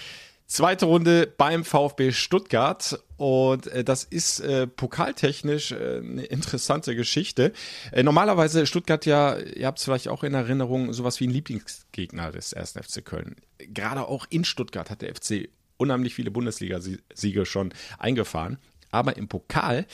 Zweite 0.46 0.86
Runde 0.86 1.32
beim 1.36 1.64
VfB 1.64 2.10
Stuttgart 2.10 3.00
und 3.16 3.68
äh, 3.68 3.84
das 3.84 4.02
ist 4.02 4.40
äh, 4.40 4.66
pokaltechnisch 4.66 5.70
äh, 5.70 5.98
eine 5.98 6.24
interessante 6.24 6.96
Geschichte. 6.96 7.52
Äh, 7.92 8.02
normalerweise 8.02 8.66
Stuttgart 8.66 9.06
ja, 9.06 9.38
ihr 9.38 9.68
habt 9.68 9.78
es 9.78 9.84
vielleicht 9.84 10.08
auch 10.08 10.24
in 10.24 10.34
Erinnerung, 10.34 10.92
sowas 10.92 11.20
wie 11.20 11.28
ein 11.28 11.30
Lieblingsgegner 11.30 12.32
des 12.32 12.52
1. 12.52 12.72
FC 12.72 13.04
Köln. 13.04 13.36
Gerade 13.58 14.08
auch 14.08 14.26
in 14.28 14.44
Stuttgart 14.44 14.90
hat 14.90 15.02
der 15.02 15.14
FC 15.14 15.50
unheimlich 15.76 16.14
viele 16.14 16.32
Bundesliga-Siege 16.32 17.46
schon 17.46 17.72
eingefahren. 17.98 18.58
Aber 18.90 19.16
im 19.16 19.28
Pokal, 19.28 19.86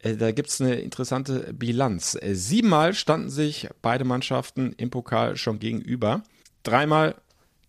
äh, 0.00 0.16
da 0.16 0.32
gibt 0.32 0.48
es 0.48 0.60
eine 0.60 0.76
interessante 0.76 1.52
Bilanz. 1.52 2.16
Äh, 2.20 2.34
siebenmal 2.34 2.94
standen 2.94 3.30
sich 3.30 3.68
beide 3.82 4.04
Mannschaften 4.04 4.72
im 4.76 4.90
Pokal 4.90 5.36
schon 5.36 5.58
gegenüber. 5.58 6.22
Dreimal 6.62 7.16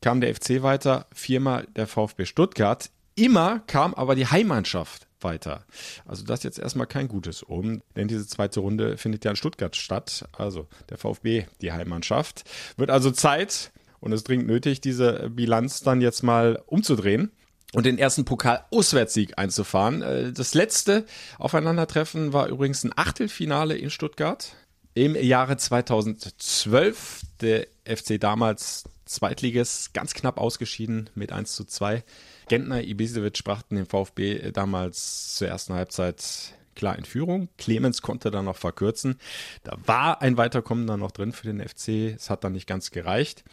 kam 0.02 0.22
der 0.22 0.34
FC 0.34 0.62
weiter, 0.64 1.08
viermal 1.14 1.68
der 1.76 1.88
VfB 1.88 2.26
Stuttgart. 2.26 2.90
Immer 3.16 3.60
kam 3.68 3.94
aber 3.94 4.16
die 4.16 4.28
Heimmannschaft 4.28 5.08
weiter. 5.22 5.66
Also 6.06 6.24
das 6.24 6.44
jetzt 6.44 6.60
erstmal 6.60 6.88
kein 6.88 7.10
gutes 7.10 7.44
Um, 7.44 7.82
denn 7.96 8.08
diese 8.08 8.26
zweite 8.26 8.62
Runde 8.62 8.98
findet 8.98 9.26
ja 9.26 9.32
in 9.32 9.38
Stuttgart 9.38 9.76
statt. 9.76 10.26
Also 10.32 10.68
der 10.90 10.98
VfB, 10.98 11.46
die 11.62 11.74
Heimmannschaft. 11.74 12.44
Wird 12.78 12.90
also 12.90 13.12
Zeit 13.12 13.72
und 14.00 14.14
es 14.14 14.24
dringend 14.24 14.48
nötig, 14.48 14.80
diese 14.80 15.30
Bilanz 15.30 15.82
dann 15.82 16.00
jetzt 16.00 16.24
mal 16.24 16.64
umzudrehen 16.66 17.32
und 17.74 17.86
den 17.86 17.98
ersten 17.98 18.26
Pokal-Auswärtssieg 18.26 19.38
einzufahren. 19.38 20.02
Äh, 20.02 20.34
das 20.34 20.54
letzte 20.54 21.06
Aufeinandertreffen 21.38 22.34
war 22.34 22.48
übrigens 22.48 22.84
ein 22.84 22.94
Achtelfinale 22.96 23.78
in 23.78 23.90
Stuttgart 23.90 24.56
im 24.94 25.16
Jahre 25.16 25.58
2012. 25.58 27.22
Der 27.42 27.68
FC 27.86 28.20
damals 28.20 28.84
Zweitliges 29.06 29.92
ganz 29.94 30.14
knapp 30.14 30.38
ausgeschieden 30.38 31.10
mit 31.16 31.32
1 31.32 31.56
zu 31.56 31.66
2. 31.66 32.04
Gentner, 32.48 32.84
Ibisevic 32.84 33.44
brachten 33.44 33.76
den 33.76 33.86
VfB 33.86 34.52
damals 34.52 35.36
zur 35.36 35.48
ersten 35.48 35.74
Halbzeit 35.74 36.54
klar 36.76 36.98
in 36.98 37.06
Führung. 37.06 37.50
Clemens 37.58 38.02
konnte 38.02 38.32
dann 38.32 38.46
noch 38.46 38.56
verkürzen. 38.56 39.20
Da 39.64 39.78
war 39.86 40.22
ein 40.22 40.38
Weiterkommen 40.38 40.88
dann 40.88 41.00
noch 41.00 41.12
drin 41.12 41.34
für 41.34 41.52
den 41.52 41.60
FC. 41.60 42.16
Es 42.16 42.30
hat 42.30 42.44
dann 42.44 42.54
nicht 42.54 42.68
ganz 42.68 42.92
gereicht. 42.92 43.44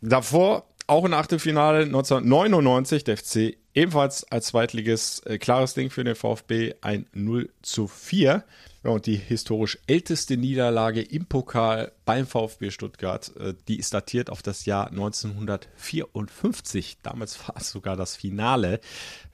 Davor 0.00 0.66
auch 0.92 1.04
ein 1.04 1.14
Achtelfinale 1.14 1.84
1999, 1.84 3.04
der 3.04 3.16
FC 3.16 3.56
ebenfalls 3.74 4.30
als 4.30 4.48
Zweitliges 4.48 5.20
äh, 5.20 5.38
klares 5.38 5.72
Ding 5.74 5.88
für 5.90 6.02
den 6.04 6.14
VfB, 6.14 6.74
ein 6.82 7.06
0 7.12 7.48
zu 7.62 7.88
4. 7.88 8.44
Ja, 8.84 8.90
und 8.90 9.06
die 9.06 9.16
historisch 9.16 9.78
älteste 9.86 10.36
Niederlage 10.36 11.00
im 11.00 11.24
Pokal 11.26 11.92
beim 12.04 12.26
VfB 12.26 12.70
Stuttgart, 12.70 13.34
äh, 13.36 13.54
die 13.68 13.78
ist 13.78 13.94
datiert 13.94 14.28
auf 14.28 14.42
das 14.42 14.66
Jahr 14.66 14.88
1954. 14.88 16.98
Damals 17.02 17.48
war 17.48 17.54
es 17.58 17.70
sogar 17.70 17.96
das 17.96 18.16
Finale, 18.16 18.80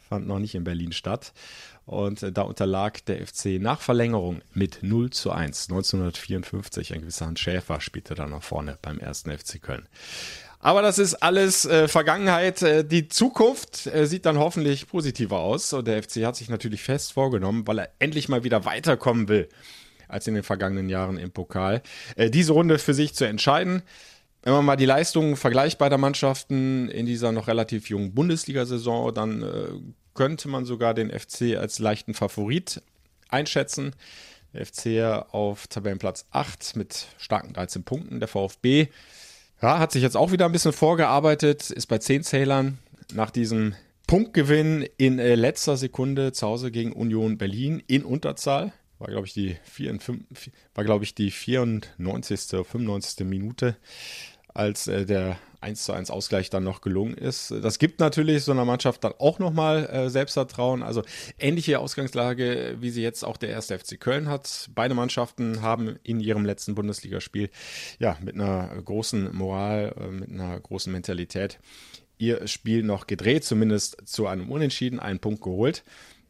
fand 0.08 0.28
noch 0.28 0.38
nicht 0.38 0.54
in 0.54 0.64
Berlin 0.64 0.92
statt. 0.92 1.32
Und 1.86 2.22
äh, 2.22 2.30
da 2.30 2.42
unterlag 2.42 3.04
der 3.06 3.26
FC 3.26 3.58
nach 3.58 3.80
Verlängerung 3.80 4.42
mit 4.52 4.80
0 4.82 5.10
zu 5.10 5.32
1. 5.32 5.70
1954, 5.70 6.94
ein 6.94 7.00
gewisser 7.00 7.26
Hans 7.26 7.40
Schäfer 7.40 7.80
spielte 7.80 8.14
dann 8.14 8.30
nach 8.30 8.42
vorne 8.42 8.78
beim 8.80 8.98
ersten 8.98 9.36
FC 9.36 9.60
Köln. 9.60 9.88
Aber 10.60 10.82
das 10.82 10.98
ist 10.98 11.14
alles 11.14 11.64
äh, 11.64 11.86
Vergangenheit. 11.86 12.62
Äh, 12.62 12.84
die 12.84 13.08
Zukunft 13.08 13.86
äh, 13.86 14.06
sieht 14.06 14.26
dann 14.26 14.38
hoffentlich 14.38 14.88
positiver 14.88 15.38
aus. 15.38 15.72
Und 15.72 15.86
der 15.86 16.02
FC 16.02 16.24
hat 16.24 16.36
sich 16.36 16.48
natürlich 16.48 16.82
fest 16.82 17.12
vorgenommen, 17.12 17.66
weil 17.66 17.78
er 17.78 17.90
endlich 17.98 18.28
mal 18.28 18.44
wieder 18.44 18.64
weiterkommen 18.64 19.28
will 19.28 19.48
als 20.08 20.26
in 20.26 20.34
den 20.34 20.42
vergangenen 20.42 20.88
Jahren 20.88 21.18
im 21.18 21.30
Pokal, 21.30 21.82
äh, 22.16 22.30
diese 22.30 22.52
Runde 22.54 22.78
für 22.78 22.94
sich 22.94 23.14
zu 23.14 23.26
entscheiden. 23.26 23.82
Wenn 24.42 24.54
man 24.54 24.64
mal 24.64 24.76
die 24.76 24.86
Leistungen 24.86 25.36
vergleicht 25.36 25.78
beider 25.78 25.98
Mannschaften 25.98 26.88
in 26.88 27.06
dieser 27.06 27.32
noch 27.32 27.48
relativ 27.48 27.90
jungen 27.90 28.14
Bundesliga-Saison, 28.14 29.12
dann 29.12 29.42
äh, 29.42 29.68
könnte 30.14 30.48
man 30.48 30.64
sogar 30.64 30.94
den 30.94 31.10
FC 31.10 31.56
als 31.56 31.78
leichten 31.78 32.14
Favorit 32.14 32.82
einschätzen. 33.28 33.94
Der 34.54 34.64
FC 34.64 35.26
auf 35.32 35.66
Tabellenplatz 35.66 36.24
8 36.30 36.76
mit 36.76 37.06
starken 37.18 37.52
13 37.52 37.84
Punkten. 37.84 38.18
Der 38.18 38.28
VfB 38.28 38.88
ja, 39.62 39.78
hat 39.78 39.92
sich 39.92 40.02
jetzt 40.02 40.16
auch 40.16 40.32
wieder 40.32 40.46
ein 40.46 40.52
bisschen 40.52 40.72
vorgearbeitet, 40.72 41.70
ist 41.70 41.86
bei 41.86 41.98
10 41.98 42.22
Zählern 42.22 42.78
nach 43.12 43.30
diesem 43.30 43.74
Punktgewinn 44.06 44.88
in 44.96 45.18
äh, 45.18 45.34
letzter 45.34 45.76
Sekunde 45.76 46.32
zu 46.32 46.46
Hause 46.46 46.70
gegen 46.70 46.92
Union 46.92 47.38
Berlin 47.38 47.82
in 47.86 48.04
Unterzahl. 48.04 48.72
War, 48.98 49.08
glaube 49.08 49.26
ich, 49.26 49.34
die, 49.34 49.56
54, 49.64 50.52
war, 50.74 50.84
glaube 50.84 51.04
ich, 51.04 51.14
die 51.14 51.30
94., 51.30 52.66
95. 52.66 53.26
Minute, 53.26 53.76
als 54.48 54.88
äh, 54.88 55.04
der 55.04 55.38
1 55.60 55.84
zu 55.84 55.92
1 55.92 56.10
Ausgleich 56.10 56.50
dann 56.50 56.64
noch 56.64 56.80
gelungen 56.80 57.14
ist. 57.14 57.52
Das 57.62 57.78
gibt 57.78 58.00
natürlich 58.00 58.44
so 58.44 58.52
einer 58.52 58.64
Mannschaft 58.64 59.04
dann 59.04 59.12
auch 59.18 59.38
nochmal 59.38 59.86
äh, 59.86 60.10
Selbstvertrauen. 60.10 60.82
Also 60.82 61.02
ähnliche 61.38 61.78
Ausgangslage, 61.78 62.76
wie 62.80 62.90
sie 62.90 63.02
jetzt 63.02 63.24
auch 63.24 63.36
der 63.36 63.50
erste 63.50 63.78
FC 63.78 63.98
Köln 63.98 64.28
hat. 64.28 64.70
Beide 64.74 64.94
Mannschaften 64.94 65.62
haben 65.62 65.98
in 66.02 66.20
ihrem 66.20 66.44
letzten 66.44 66.74
Bundesligaspiel 66.74 67.50
ja 67.98 68.16
mit 68.20 68.34
einer 68.34 68.68
großen 68.84 69.34
Moral, 69.34 69.94
äh, 69.98 70.08
mit 70.08 70.30
einer 70.30 70.58
großen 70.60 70.92
Mentalität 70.92 71.58
ihr 72.18 72.46
Spiel 72.48 72.82
noch 72.82 73.06
gedreht, 73.06 73.44
zumindest 73.44 73.96
zu 74.04 74.26
einem 74.26 74.50
Unentschieden, 74.50 74.98
einen 75.00 75.20
Punkt 75.20 75.40
geholt. 75.42 75.84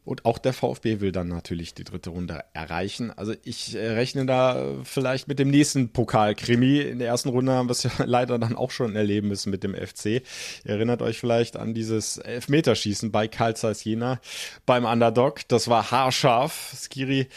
Und 0.09 0.25
auch 0.25 0.39
der 0.39 0.53
VfB 0.53 1.01
will 1.01 1.11
dann 1.11 1.27
natürlich 1.27 1.75
die 1.75 1.83
dritte 1.83 2.09
Runde 2.09 2.43
erreichen. 2.53 3.11
Also 3.11 3.35
ich 3.43 3.75
äh, 3.75 3.91
rechne 3.91 4.25
da 4.25 4.79
vielleicht 4.83 5.27
mit 5.27 5.37
dem 5.37 5.51
nächsten 5.51 5.93
Pokalkrimi. 5.93 6.79
In 6.79 6.97
der 6.97 7.09
ersten 7.09 7.29
Runde 7.29 7.51
haben 7.51 7.67
wir 7.69 7.73
es 7.73 7.83
ja 7.83 7.91
leider 8.05 8.39
dann 8.39 8.55
auch 8.55 8.71
schon 8.71 8.95
erleben 8.95 9.27
müssen 9.27 9.51
mit 9.51 9.63
dem 9.63 9.75
FC. 9.75 10.05
Ihr 10.05 10.23
erinnert 10.65 11.03
euch 11.03 11.19
vielleicht 11.19 11.57
an 11.57 11.75
dieses 11.75 12.17
Elfmeterschießen 12.17 13.11
bei 13.11 13.27
Karl 13.27 13.55
Zeiss 13.55 13.83
Jena 13.83 14.19
beim 14.65 14.83
Underdog. 14.83 15.47
Das 15.47 15.67
war 15.67 15.91
haarscharf. 15.91 16.73
Skiri 16.75 17.27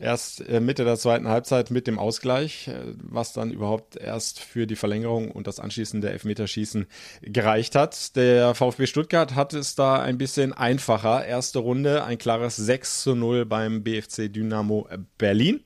erst 0.00 0.46
äh, 0.48 0.60
Mitte 0.60 0.84
der 0.84 0.96
zweiten 0.96 1.28
Halbzeit 1.28 1.70
mit 1.70 1.86
dem 1.86 1.98
Ausgleich, 1.98 2.68
äh, 2.68 2.74
was 2.96 3.32
dann 3.32 3.50
überhaupt 3.50 3.96
erst 3.96 4.40
für 4.40 4.66
die 4.66 4.76
Verlängerung 4.76 5.30
und 5.30 5.46
das 5.46 5.60
anschließende 5.60 6.10
Elfmeterschießen 6.10 6.86
gereicht 7.22 7.74
hat. 7.76 8.16
Der 8.16 8.54
VfB 8.54 8.86
Stuttgart 8.86 9.34
hat 9.34 9.52
es 9.52 9.74
da 9.74 10.00
ein 10.00 10.18
bisschen 10.18 10.52
einfacher. 10.52 11.24
Erste 11.24 11.60
Runde, 11.60 12.04
ein 12.04 12.18
klares 12.18 12.56
6 12.56 13.02
zu 13.02 13.14
0 13.14 13.44
beim 13.44 13.82
BFC 13.82 14.32
Dynamo 14.32 14.88
Berlin. 15.18 15.60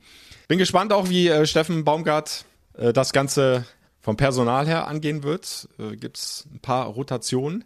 Bin 0.48 0.58
gespannt 0.58 0.92
auch, 0.92 1.08
wie 1.08 1.28
äh, 1.28 1.46
Steffen 1.46 1.84
Baumgart 1.84 2.44
das 2.76 3.12
Ganze 3.12 3.64
vom 4.00 4.16
Personal 4.16 4.66
her 4.66 4.88
angehen 4.88 5.22
wird. 5.22 5.68
Gibt 6.00 6.18
es 6.18 6.44
ein 6.52 6.58
paar 6.58 6.86
Rotationen. 6.86 7.62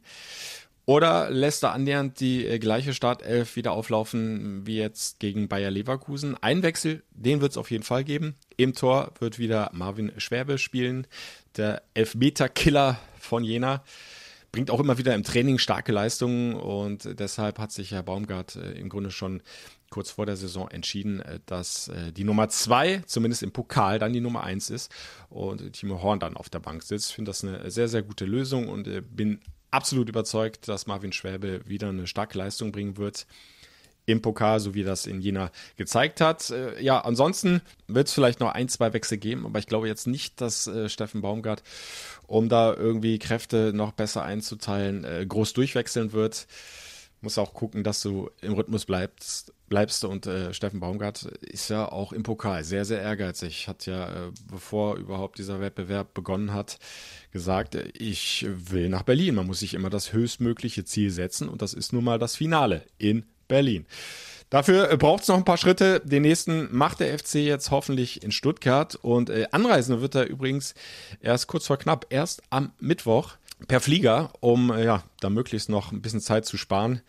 Oder 0.88 1.28
lässt 1.28 1.64
er 1.64 1.74
annähernd 1.74 2.18
die 2.18 2.46
äh, 2.46 2.58
gleiche 2.58 2.94
Startelf 2.94 3.56
wieder 3.56 3.72
auflaufen 3.72 4.66
wie 4.66 4.78
jetzt 4.78 5.20
gegen 5.20 5.46
Bayer 5.46 5.70
Leverkusen? 5.70 6.34
Ein 6.40 6.62
Wechsel, 6.62 7.02
den 7.10 7.42
wird 7.42 7.50
es 7.52 7.58
auf 7.58 7.70
jeden 7.70 7.84
Fall 7.84 8.04
geben. 8.04 8.36
Im 8.56 8.72
Tor 8.72 9.12
wird 9.18 9.38
wieder 9.38 9.68
Marvin 9.74 10.12
Schwerbe 10.16 10.56
spielen, 10.56 11.06
der 11.58 11.82
Elfmeter-Killer 11.92 12.98
von 13.20 13.44
Jena. 13.44 13.84
Bringt 14.50 14.70
auch 14.70 14.80
immer 14.80 14.96
wieder 14.96 15.14
im 15.14 15.24
Training 15.24 15.58
starke 15.58 15.92
Leistungen 15.92 16.54
und 16.54 17.20
deshalb 17.20 17.58
hat 17.58 17.70
sich 17.70 17.90
Herr 17.90 18.02
Baumgart 18.02 18.56
äh, 18.56 18.72
im 18.72 18.88
Grunde 18.88 19.10
schon 19.10 19.42
kurz 19.90 20.12
vor 20.12 20.24
der 20.24 20.38
Saison 20.38 20.70
entschieden, 20.70 21.20
äh, 21.20 21.38
dass 21.44 21.90
die 22.16 22.24
Nummer 22.24 22.48
zwei, 22.48 23.02
zumindest 23.04 23.42
im 23.42 23.52
Pokal, 23.52 23.98
dann 23.98 24.14
die 24.14 24.22
Nummer 24.22 24.42
eins 24.42 24.70
ist 24.70 24.90
und 25.28 25.70
Timo 25.74 26.00
Horn 26.00 26.18
dann 26.18 26.38
auf 26.38 26.48
der 26.48 26.60
Bank 26.60 26.82
sitzt. 26.82 27.10
Ich 27.10 27.16
finde 27.16 27.28
das 27.28 27.44
eine 27.44 27.70
sehr, 27.70 27.88
sehr 27.88 28.00
gute 28.00 28.24
Lösung 28.24 28.70
und 28.70 28.88
bin 29.14 29.42
absolut 29.70 30.08
überzeugt, 30.08 30.68
dass 30.68 30.86
Marvin 30.86 31.12
Schwäbe 31.12 31.66
wieder 31.66 31.88
eine 31.88 32.06
starke 32.06 32.38
Leistung 32.38 32.72
bringen 32.72 32.96
wird 32.96 33.26
im 34.06 34.22
Pokal, 34.22 34.58
so 34.58 34.74
wie 34.74 34.84
das 34.84 35.06
in 35.06 35.20
Jena 35.20 35.50
gezeigt 35.76 36.20
hat. 36.20 36.50
Äh, 36.50 36.82
ja, 36.82 37.00
ansonsten 37.00 37.60
wird 37.86 38.08
es 38.08 38.14
vielleicht 38.14 38.40
noch 38.40 38.52
ein, 38.52 38.68
zwei 38.68 38.92
Wechsel 38.92 39.18
geben, 39.18 39.44
aber 39.44 39.58
ich 39.58 39.66
glaube 39.66 39.86
jetzt 39.86 40.06
nicht, 40.06 40.40
dass 40.40 40.66
äh, 40.66 40.88
Steffen 40.88 41.20
Baumgart, 41.20 41.62
um 42.26 42.48
da 42.48 42.74
irgendwie 42.74 43.18
Kräfte 43.18 43.72
noch 43.74 43.92
besser 43.92 44.24
einzuteilen, 44.24 45.04
äh, 45.04 45.26
groß 45.26 45.52
durchwechseln 45.52 46.12
wird. 46.12 46.46
Muss 47.20 47.36
auch 47.36 47.52
gucken, 47.52 47.84
dass 47.84 48.00
du 48.00 48.30
im 48.40 48.54
Rhythmus 48.54 48.86
bleibst, 48.86 49.52
bleibst 49.68 50.04
und 50.04 50.26
äh, 50.26 50.52
Steffen 50.54 50.80
Baumgart 50.80 51.24
ist 51.40 51.68
ja 51.70 51.90
auch 51.90 52.12
im 52.12 52.22
Pokal 52.22 52.64
sehr, 52.64 52.84
sehr 52.84 53.00
ehrgeizig. 53.00 53.68
Hat 53.68 53.86
ja, 53.86 54.26
äh, 54.26 54.30
bevor 54.50 54.96
überhaupt 54.96 55.38
dieser 55.38 55.60
Wettbewerb 55.60 56.14
begonnen 56.14 56.52
hat, 56.52 56.78
gesagt, 57.32 57.74
äh, 57.74 57.88
ich 57.94 58.46
will 58.48 58.88
nach 58.88 59.02
Berlin. 59.02 59.34
Man 59.34 59.46
muss 59.46 59.60
sich 59.60 59.74
immer 59.74 59.90
das 59.90 60.12
höchstmögliche 60.12 60.84
Ziel 60.84 61.10
setzen 61.10 61.48
und 61.48 61.62
das 61.62 61.74
ist 61.74 61.92
nun 61.92 62.04
mal 62.04 62.18
das 62.18 62.36
Finale 62.36 62.82
in 62.98 63.24
Berlin. 63.46 63.86
Dafür 64.50 64.90
äh, 64.90 64.96
braucht 64.96 65.22
es 65.22 65.28
noch 65.28 65.36
ein 65.36 65.44
paar 65.44 65.58
Schritte. 65.58 66.00
Den 66.00 66.22
nächsten 66.22 66.74
macht 66.74 67.00
der 67.00 67.18
FC 67.18 67.36
jetzt 67.36 67.70
hoffentlich 67.70 68.22
in 68.22 68.32
Stuttgart 68.32 68.94
und 68.96 69.30
äh, 69.30 69.46
anreisen 69.50 70.00
wird 70.00 70.14
er 70.14 70.26
übrigens 70.26 70.74
erst 71.20 71.48
kurz 71.48 71.66
vor 71.66 71.76
knapp, 71.76 72.06
erst 72.10 72.42
am 72.50 72.72
Mittwoch 72.78 73.36
per 73.66 73.80
Flieger, 73.80 74.32
um 74.40 74.70
äh, 74.70 74.84
ja, 74.84 75.02
da 75.20 75.30
möglichst 75.30 75.68
noch 75.68 75.92
ein 75.92 76.00
bisschen 76.00 76.20
Zeit 76.20 76.46
zu 76.46 76.56
sparen. 76.56 77.02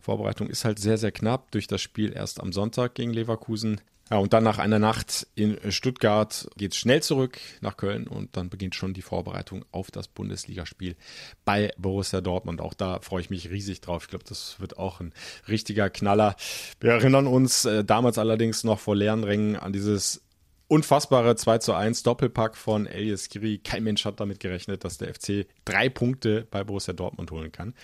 Vorbereitung 0.00 0.48
ist 0.48 0.64
halt 0.64 0.78
sehr, 0.78 0.98
sehr 0.98 1.12
knapp 1.12 1.50
durch 1.50 1.66
das 1.66 1.80
Spiel 1.80 2.12
erst 2.12 2.40
am 2.40 2.52
Sonntag 2.52 2.94
gegen 2.94 3.12
Leverkusen. 3.12 3.80
Ja, 4.10 4.18
und 4.18 4.32
dann 4.32 4.42
nach 4.42 4.58
einer 4.58 4.80
Nacht 4.80 5.28
in 5.36 5.56
Stuttgart 5.70 6.48
geht 6.56 6.72
es 6.72 6.78
schnell 6.78 7.00
zurück 7.00 7.38
nach 7.60 7.76
Köln 7.76 8.08
und 8.08 8.36
dann 8.36 8.50
beginnt 8.50 8.74
schon 8.74 8.92
die 8.92 9.02
Vorbereitung 9.02 9.64
auf 9.70 9.92
das 9.92 10.08
Bundesligaspiel 10.08 10.96
bei 11.44 11.70
Borussia 11.78 12.20
Dortmund. 12.20 12.60
Auch 12.60 12.74
da 12.74 12.98
freue 13.02 13.20
ich 13.20 13.30
mich 13.30 13.50
riesig 13.50 13.80
drauf. 13.82 14.02
Ich 14.04 14.08
glaube, 14.08 14.24
das 14.28 14.58
wird 14.58 14.78
auch 14.78 14.98
ein 14.98 15.12
richtiger 15.46 15.90
Knaller. 15.90 16.34
Wir 16.80 16.90
erinnern 16.90 17.28
uns 17.28 17.64
äh, 17.66 17.84
damals 17.84 18.18
allerdings 18.18 18.64
noch 18.64 18.80
vor 18.80 18.96
leeren 18.96 19.22
Rängen 19.22 19.54
an 19.54 19.72
dieses 19.72 20.22
unfassbare 20.66 21.36
2 21.36 21.58
zu 21.58 21.74
1 21.74 22.02
Doppelpack 22.02 22.56
von 22.56 22.86
Elias 22.86 23.28
Kiri. 23.28 23.58
Kein 23.58 23.84
Mensch 23.84 24.04
hat 24.04 24.18
damit 24.18 24.40
gerechnet, 24.40 24.84
dass 24.84 24.98
der 24.98 25.14
FC 25.14 25.46
drei 25.64 25.88
Punkte 25.88 26.48
bei 26.50 26.64
Borussia 26.64 26.94
Dortmund 26.94 27.30
holen 27.30 27.52
kann. 27.52 27.74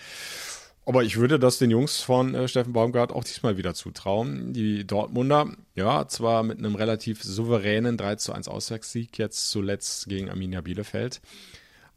Aber 0.87 1.03
ich 1.03 1.17
würde 1.17 1.37
das 1.37 1.57
den 1.57 1.69
Jungs 1.69 1.99
von 1.99 2.33
äh, 2.33 2.47
Steffen 2.47 2.71
Baumgart 2.71 3.11
auch 3.11 3.25
diesmal 3.25 3.57
wieder 3.57 3.73
zutrauen. 3.73 4.53
Die 4.53 4.87
Dortmunder, 4.87 5.51
ja, 5.75 6.07
zwar 6.07 6.43
mit 6.43 6.59
einem 6.59 6.75
relativ 6.75 7.21
souveränen 7.21 7.97
3 7.97 8.15
zu 8.15 8.31
1 8.31 8.47
Auswärtssieg 8.47 9.17
jetzt 9.17 9.49
zuletzt 9.49 10.07
gegen 10.07 10.29
Arminia 10.29 10.61
Bielefeld, 10.61 11.19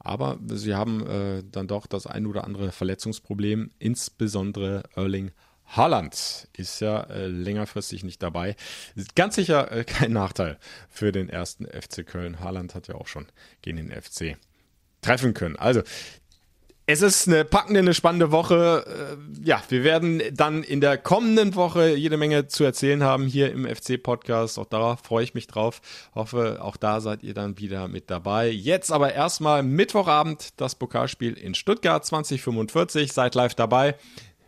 aber 0.00 0.40
sie 0.48 0.74
haben 0.74 1.06
äh, 1.06 1.44
dann 1.48 1.68
doch 1.68 1.86
das 1.86 2.08
ein 2.08 2.26
oder 2.26 2.42
andere 2.42 2.72
Verletzungsproblem, 2.72 3.70
insbesondere 3.78 4.82
Erling 4.96 5.30
Haaland 5.66 6.48
ist 6.56 6.80
ja 6.80 7.02
äh, 7.02 7.28
längerfristig 7.28 8.02
nicht 8.02 8.20
dabei. 8.24 8.56
Ganz 9.14 9.36
sicher 9.36 9.70
äh, 9.70 9.84
kein 9.84 10.12
Nachteil 10.12 10.58
für 10.88 11.12
den 11.12 11.28
ersten 11.28 11.64
FC 11.64 12.04
Köln. 12.04 12.40
Haaland 12.40 12.74
hat 12.74 12.88
ja 12.88 12.96
auch 12.96 13.06
schon 13.06 13.26
gegen 13.62 13.76
den 13.76 13.92
FC 13.92 14.36
treffen 15.00 15.32
können. 15.32 15.56
Also 15.56 15.82
es 16.90 17.02
ist 17.02 17.28
eine 17.28 17.44
packende, 17.44 17.78
eine 17.80 17.94
spannende 17.94 18.32
Woche. 18.32 18.84
Äh, 18.86 19.46
ja, 19.46 19.62
wir 19.68 19.84
werden 19.84 20.22
dann 20.32 20.64
in 20.64 20.80
der 20.80 20.98
kommenden 20.98 21.54
Woche 21.54 21.94
jede 21.94 22.16
Menge 22.16 22.48
zu 22.48 22.64
erzählen 22.64 23.04
haben 23.04 23.26
hier 23.26 23.52
im 23.52 23.64
FC-Podcast. 23.64 24.58
Auch 24.58 24.66
darauf 24.66 25.00
freue 25.00 25.22
ich 25.22 25.34
mich 25.34 25.46
drauf. 25.46 25.80
Hoffe, 26.14 26.58
auch 26.60 26.76
da 26.76 27.00
seid 27.00 27.22
ihr 27.22 27.32
dann 27.32 27.58
wieder 27.58 27.86
mit 27.86 28.10
dabei. 28.10 28.48
Jetzt 28.48 28.90
aber 28.90 29.12
erstmal 29.12 29.62
Mittwochabend 29.62 30.60
das 30.60 30.74
Pokalspiel 30.74 31.34
in 31.34 31.54
Stuttgart 31.54 32.04
2045. 32.04 33.12
Seid 33.12 33.36
live 33.36 33.54
dabei 33.54 33.94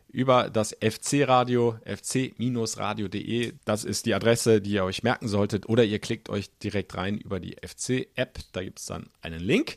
über 0.08 0.50
das 0.50 0.76
FC-Radio, 0.80 1.76
fc-radio.de. 1.84 3.52
Das 3.64 3.84
ist 3.84 4.06
die 4.06 4.14
Adresse, 4.14 4.60
die 4.60 4.72
ihr 4.72 4.84
euch 4.84 5.04
merken 5.04 5.28
solltet. 5.28 5.68
Oder 5.68 5.84
ihr 5.84 6.00
klickt 6.00 6.28
euch 6.28 6.50
direkt 6.58 6.96
rein 6.96 7.18
über 7.18 7.38
die 7.38 7.56
FC-App. 7.64 8.40
Da 8.52 8.62
gibt 8.64 8.80
es 8.80 8.86
dann 8.86 9.10
einen 9.20 9.40
Link. 9.40 9.76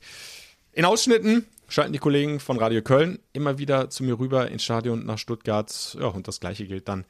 In 0.73 0.83
Ausschnitten 0.83 1.45
schalten 1.67 1.93
die 1.93 1.99
Kollegen 1.99 2.39
von 2.39 2.57
Radio 2.57 2.81
Köln 2.81 3.19
immer 3.33 3.57
wieder 3.57 3.89
zu 3.89 4.03
mir 4.03 4.19
rüber 4.19 4.49
ins 4.49 4.63
Stadion 4.63 5.05
nach 5.05 5.17
Stuttgart. 5.17 5.97
Ja, 5.99 6.07
und 6.07 6.27
das 6.27 6.39
gleiche 6.39 6.65
gilt 6.65 6.87
dann 6.87 7.05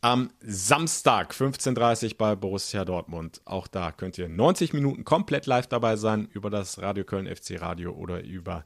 am 0.00 0.30
Samstag 0.40 1.32
15.30 1.32 2.12
Uhr 2.12 2.18
bei 2.18 2.34
Borussia 2.34 2.84
Dortmund. 2.84 3.40
Auch 3.44 3.66
da 3.66 3.92
könnt 3.92 4.16
ihr 4.18 4.28
90 4.28 4.72
Minuten 4.72 5.04
komplett 5.04 5.46
live 5.46 5.66
dabei 5.66 5.96
sein 5.96 6.28
über 6.32 6.50
das 6.50 6.80
Radio 6.80 7.04
Köln 7.04 7.26
FC 7.26 7.60
Radio 7.60 7.92
oder 7.92 8.22
über 8.22 8.64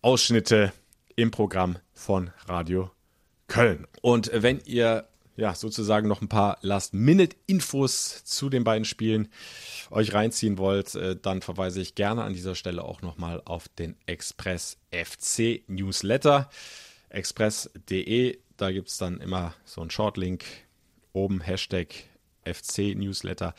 Ausschnitte 0.00 0.72
im 1.16 1.30
Programm 1.30 1.78
von 1.92 2.30
Radio 2.46 2.90
Köln. 3.46 3.86
Und 4.00 4.30
wenn 4.32 4.60
ihr 4.64 5.06
ja 5.36 5.54
sozusagen 5.54 6.08
noch 6.08 6.22
ein 6.22 6.28
paar 6.28 6.58
Last-Minute-Infos 6.60 8.24
zu 8.24 8.50
den 8.50 8.64
beiden 8.64 8.84
Spielen 8.84 9.28
euch 9.90 10.14
reinziehen 10.14 10.58
wollt, 10.58 10.94
äh, 10.94 11.16
dann 11.20 11.42
verweise 11.42 11.80
ich 11.80 11.94
gerne 11.94 12.22
an 12.22 12.32
dieser 12.32 12.54
Stelle 12.54 12.84
auch 12.84 13.02
nochmal 13.02 13.42
auf 13.44 13.68
den 13.68 13.96
Express 14.06 14.78
FC 14.90 15.62
Newsletter. 15.68 16.48
Express.de 17.08 18.38
da 18.56 18.70
gibt 18.70 18.88
es 18.88 18.98
dann 18.98 19.20
immer 19.20 19.54
so 19.64 19.80
einen 19.80 19.90
Shortlink 19.90 20.44
oben, 21.12 21.40
Hashtag 21.40 21.88
FC 22.44 22.94
Newsletter. 22.94 23.54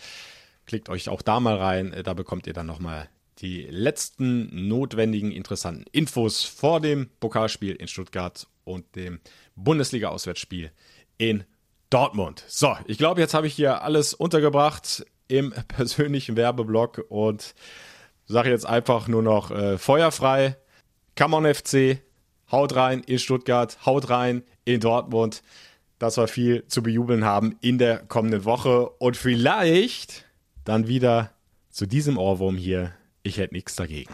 Klickt 0.65 0.89
euch 0.89 1.09
auch 1.09 1.21
da 1.21 1.39
mal 1.39 1.57
rein, 1.57 1.95
da 2.03 2.13
bekommt 2.13 2.47
ihr 2.47 2.53
dann 2.53 2.65
nochmal 2.65 3.09
die 3.39 3.63
letzten 3.63 4.67
notwendigen, 4.67 5.31
interessanten 5.31 5.85
Infos 5.91 6.43
vor 6.43 6.79
dem 6.79 7.09
Pokalspiel 7.19 7.75
in 7.75 7.87
Stuttgart 7.87 8.47
und 8.63 8.95
dem 8.95 9.19
Bundesliga-Auswärtsspiel 9.55 10.71
in 11.17 11.43
Dortmund. 11.95 12.43
So, 12.49 12.75
ich 12.87 12.97
glaube, 12.97 13.21
jetzt 13.21 13.33
habe 13.33 13.47
ich 13.47 13.53
hier 13.53 13.81
alles 13.81 14.13
untergebracht 14.13 15.05
im 15.29 15.53
persönlichen 15.69 16.35
Werbeblock 16.35 17.05
und 17.07 17.55
sage 18.25 18.49
jetzt 18.49 18.67
einfach 18.67 19.07
nur 19.07 19.21
noch 19.21 19.49
äh, 19.49 19.77
feuerfrei. 19.77 20.57
Come 21.17 21.37
on 21.37 21.53
FC, 21.53 21.99
haut 22.51 22.75
rein 22.75 22.99
in 22.99 23.17
Stuttgart, 23.17 23.77
haut 23.85 24.09
rein 24.09 24.43
in 24.65 24.81
Dortmund, 24.81 25.41
dass 25.97 26.17
wir 26.17 26.27
viel 26.27 26.67
zu 26.67 26.83
bejubeln 26.83 27.23
haben 27.23 27.55
in 27.61 27.77
der 27.77 27.99
kommenden 27.99 28.43
Woche 28.43 28.89
und 28.89 29.15
vielleicht 29.15 30.25
dann 30.65 30.89
wieder 30.89 31.31
zu 31.69 31.85
diesem 31.85 32.17
Ohrwurm 32.17 32.57
hier. 32.57 32.91
Ich 33.23 33.37
hätte 33.37 33.53
nichts 33.53 33.77
dagegen. 33.77 34.13